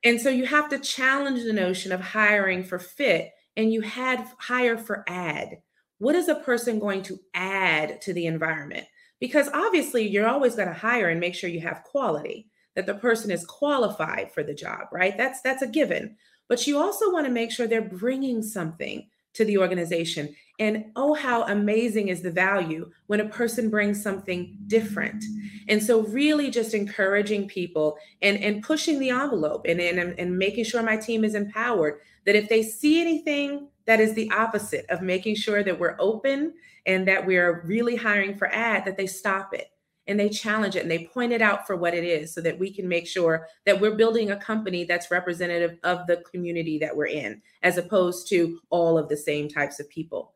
[0.03, 4.25] And so you have to challenge the notion of hiring for fit and you had
[4.37, 5.57] hire for add.
[5.97, 8.85] What is a person going to add to the environment?
[9.19, 12.93] Because obviously you're always going to hire and make sure you have quality, that the
[12.93, 15.17] person is qualified for the job, right?
[15.17, 16.15] That's that's a given.
[16.47, 20.35] But you also want to make sure they're bringing something to the organization.
[20.59, 25.23] And oh, how amazing is the value when a person brings something different.
[25.69, 30.65] And so, really, just encouraging people and, and pushing the envelope and, and, and making
[30.65, 35.01] sure my team is empowered that if they see anything that is the opposite of
[35.01, 36.53] making sure that we're open
[36.85, 39.71] and that we're really hiring for ad, that they stop it
[40.09, 42.57] and they challenge it and they point it out for what it is so that
[42.57, 46.95] we can make sure that we're building a company that's representative of the community that
[46.95, 50.33] we're in as opposed to all of the same types of people.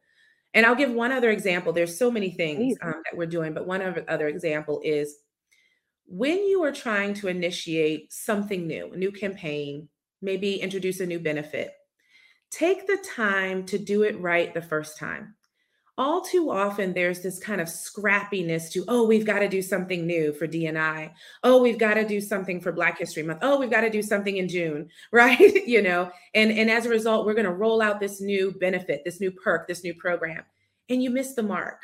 [0.53, 1.73] And i'll give one other example.
[1.73, 5.15] There's so many things um, that we're doing but one other example is
[6.05, 9.87] when you are trying to initiate something new a new campaign
[10.21, 11.73] maybe introduce a new benefit
[12.51, 15.33] take the time to do it right the first time
[15.97, 20.07] all too often there's this kind of scrappiness to oh we've got to do something
[20.07, 21.11] new for dni
[21.43, 23.39] oh we've got to do something for black history month.
[23.41, 25.67] Oh we've got to do something in june right?
[25.67, 26.11] You know?
[26.33, 29.31] And and as a result we're going to roll out this new benefit this new
[29.31, 30.43] perk this new program
[30.89, 31.81] and you miss the mark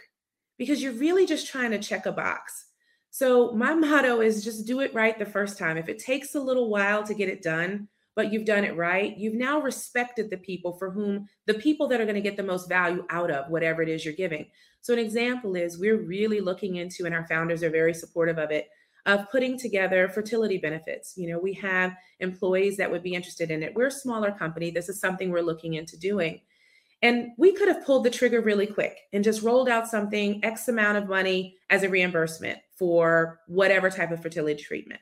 [0.57, 2.65] because you're really just trying to check a box.
[3.11, 5.77] So my motto is just do it right the first time.
[5.77, 7.87] If it takes a little while to get it done
[8.19, 9.17] but you've done it right.
[9.17, 12.43] You've now respected the people for whom the people that are going to get the
[12.43, 14.47] most value out of whatever it is you're giving.
[14.81, 18.51] So, an example is we're really looking into, and our founders are very supportive of
[18.51, 18.67] it,
[19.05, 21.13] of putting together fertility benefits.
[21.15, 23.73] You know, we have employees that would be interested in it.
[23.73, 24.69] We're a smaller company.
[24.69, 26.41] This is something we're looking into doing.
[27.01, 30.67] And we could have pulled the trigger really quick and just rolled out something, X
[30.67, 34.99] amount of money as a reimbursement for whatever type of fertility treatment.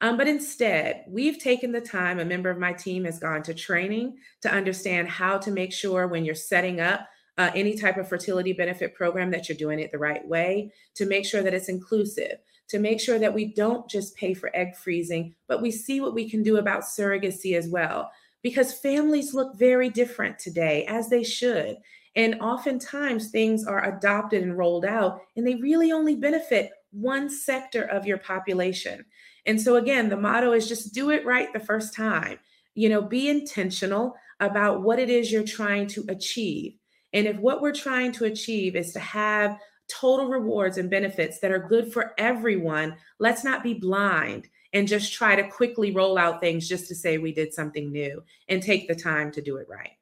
[0.00, 3.54] Um, but instead, we've taken the time, a member of my team has gone to
[3.54, 8.08] training to understand how to make sure when you're setting up uh, any type of
[8.08, 11.68] fertility benefit program that you're doing it the right way, to make sure that it's
[11.68, 12.38] inclusive,
[12.68, 16.14] to make sure that we don't just pay for egg freezing, but we see what
[16.14, 18.10] we can do about surrogacy as well.
[18.42, 21.76] Because families look very different today, as they should.
[22.14, 27.82] And oftentimes things are adopted and rolled out, and they really only benefit one sector
[27.82, 29.04] of your population.
[29.46, 32.38] And so, again, the motto is just do it right the first time.
[32.74, 36.76] You know, be intentional about what it is you're trying to achieve.
[37.12, 41.52] And if what we're trying to achieve is to have total rewards and benefits that
[41.52, 46.40] are good for everyone, let's not be blind and just try to quickly roll out
[46.40, 49.68] things just to say we did something new and take the time to do it
[49.68, 49.92] right.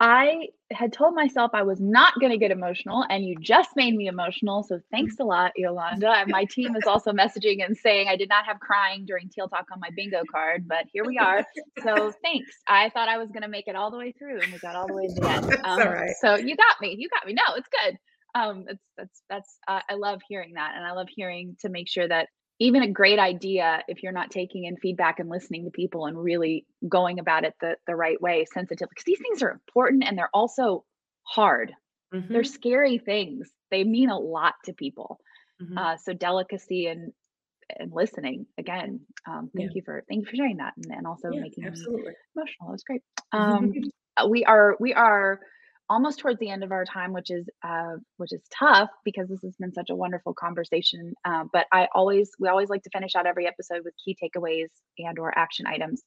[0.00, 3.94] I had told myself I was not going to get emotional, and you just made
[3.94, 4.62] me emotional.
[4.62, 6.10] So thanks a lot, Yolanda.
[6.10, 9.48] And my team is also messaging and saying I did not have crying during Teal
[9.48, 11.44] Talk on my bingo card, but here we are.
[11.82, 12.50] So thanks.
[12.68, 14.76] I thought I was going to make it all the way through, and we got
[14.76, 15.56] all the way to the end.
[15.64, 16.10] Um, right.
[16.20, 16.94] So you got me.
[16.98, 17.32] You got me.
[17.34, 17.96] No, it's good.
[18.34, 21.88] Um, it's that's that's uh, I love hearing that, and I love hearing to make
[21.88, 22.28] sure that
[22.60, 26.18] even a great idea if you're not taking in feedback and listening to people and
[26.18, 30.18] really going about it the, the right way sensitive because these things are important and
[30.18, 30.84] they're also
[31.22, 31.72] hard
[32.14, 32.32] mm-hmm.
[32.32, 35.18] they're scary things they mean a lot to people
[35.62, 35.78] mm-hmm.
[35.78, 37.12] uh, so delicacy and
[37.78, 39.74] and listening again um, thank yeah.
[39.74, 42.12] you for thank you for sharing that and, and also yeah, making absolutely.
[42.34, 43.02] emotional that was great
[43.32, 43.72] um,
[44.28, 45.38] we are we are
[45.90, 49.42] almost towards the end of our time, which is uh, which is tough because this
[49.42, 51.14] has been such a wonderful conversation.
[51.24, 54.68] Uh, but I always we always like to finish out every episode with key takeaways
[54.98, 56.02] and or action items.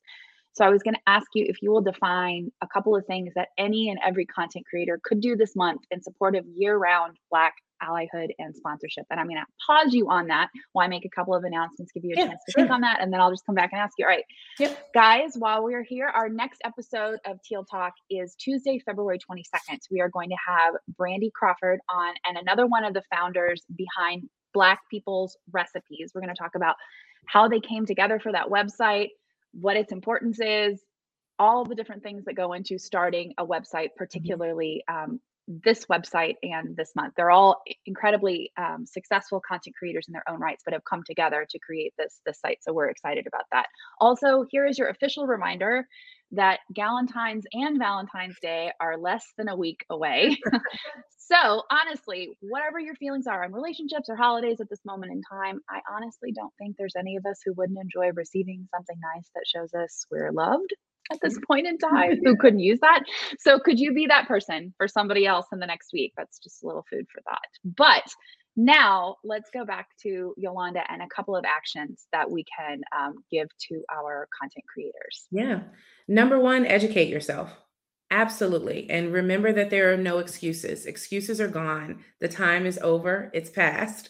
[0.54, 3.34] So I was going to ask you if you will define a couple of things
[3.36, 7.54] that any and every content creator could do this month in support of year-round Black
[7.82, 9.06] allyhood and sponsorship.
[9.10, 11.92] And I'm going to pause you on that while I make a couple of announcements,
[11.92, 12.64] give you a yeah, chance to sure.
[12.64, 14.06] think on that, and then I'll just come back and ask you.
[14.06, 14.24] All right,
[14.60, 14.94] yep.
[14.94, 19.80] guys, while we're here, our next episode of Teal Talk is Tuesday, February 22nd.
[19.90, 24.30] We are going to have Brandy Crawford on and another one of the founders behind
[24.54, 26.12] Black People's Recipes.
[26.14, 26.76] We're going to talk about
[27.28, 29.10] how they came together for that website,
[29.54, 30.82] what its importance is,
[31.40, 33.98] all the different things that go into starting a website, mm-hmm.
[33.98, 35.20] particularly um,
[35.64, 37.14] this website and this month.
[37.16, 41.46] They're all incredibly um, successful content creators in their own rights, but have come together
[41.50, 42.60] to create this this site.
[42.62, 43.68] So we're excited about that.
[44.00, 45.88] Also, here is your official reminder
[46.34, 50.38] that Galentine's and Valentine's Day are less than a week away.
[51.18, 55.60] so honestly, whatever your feelings are on relationships or holidays at this moment in time,
[55.70, 59.44] I honestly don't think there's any of us who wouldn't enjoy receiving something nice that
[59.46, 60.74] shows us we're loved
[61.12, 63.04] at this point in time who couldn't use that.
[63.40, 66.14] So could you be that person for somebody else in the next week?
[66.18, 67.40] That's just a little food for thought.
[67.64, 68.04] But
[68.56, 73.24] now let's go back to Yolanda and a couple of actions that we can um,
[73.32, 75.28] give to our content creators.
[75.32, 75.62] Yeah.
[76.08, 77.50] Number one, educate yourself.
[78.12, 78.90] Absolutely.
[78.90, 80.86] And remember that there are no excuses.
[80.86, 82.04] Excuses are gone.
[82.20, 84.10] The time is over, it's past.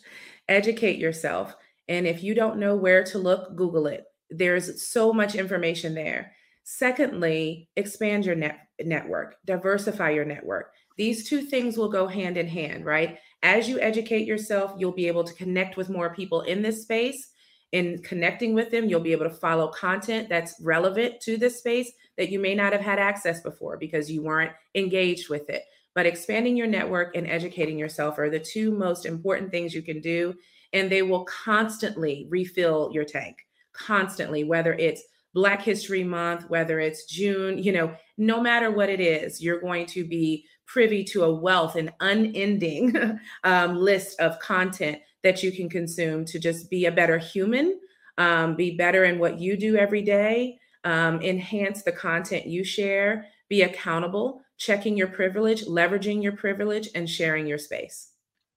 [0.49, 1.55] Educate yourself.
[1.87, 4.05] And if you don't know where to look, Google it.
[4.31, 6.33] There's so much information there.
[6.73, 10.71] Secondly, expand your net network, diversify your network.
[10.95, 13.19] These two things will go hand in hand, right?
[13.43, 17.27] As you educate yourself, you'll be able to connect with more people in this space.
[17.73, 21.91] In connecting with them, you'll be able to follow content that's relevant to this space
[22.17, 25.63] that you may not have had access before because you weren't engaged with it.
[25.93, 29.99] But expanding your network and educating yourself are the two most important things you can
[29.99, 30.35] do.
[30.71, 33.39] And they will constantly refill your tank,
[33.73, 35.03] constantly, whether it's
[35.33, 39.85] Black History Month, whether it's June, you know, no matter what it is, you're going
[39.87, 45.69] to be privy to a wealth, an unending um, list of content that you can
[45.69, 47.79] consume to just be a better human,
[48.17, 53.27] um, be better in what you do every day, um, enhance the content you share,
[53.49, 58.10] be accountable, checking your privilege, leveraging your privilege, and sharing your space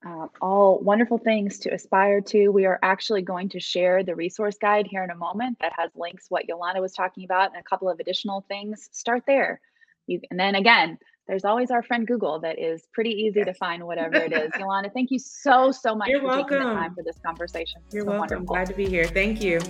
[0.07, 2.49] uh, all wonderful things to aspire to.
[2.49, 5.91] We are actually going to share the resource guide here in a moment that has
[5.95, 8.89] links what Yolanda was talking about and a couple of additional things.
[8.93, 9.61] Start there.
[10.07, 13.47] You, and then again, there's always our friend Google that is pretty easy yes.
[13.47, 14.51] to find whatever it is.
[14.59, 16.59] Yolanda, thank you so, so much You're for welcome.
[16.59, 17.81] taking the time for this conversation.
[17.91, 18.45] You're so welcome.
[18.45, 18.47] Wonderful.
[18.47, 19.07] Glad to be here.
[19.07, 19.61] Thank you.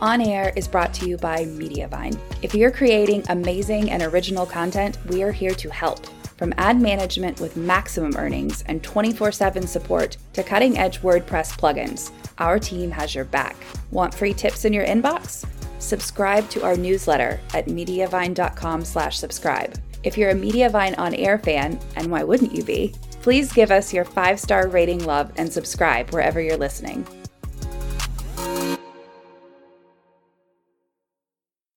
[0.00, 2.18] On Air is brought to you by Mediavine.
[2.40, 6.06] If you're creating amazing and original content, we are here to help.
[6.40, 12.12] From ad management with maximum earnings and 24 7 support to cutting edge WordPress plugins,
[12.38, 13.56] our team has your back.
[13.90, 15.46] Want free tips in your inbox?
[15.80, 19.78] Subscribe to our newsletter at mediavine.com slash subscribe.
[20.02, 22.94] If you're a Mediavine on air fan, and why wouldn't you be?
[23.20, 27.06] Please give us your five star rating, love, and subscribe wherever you're listening.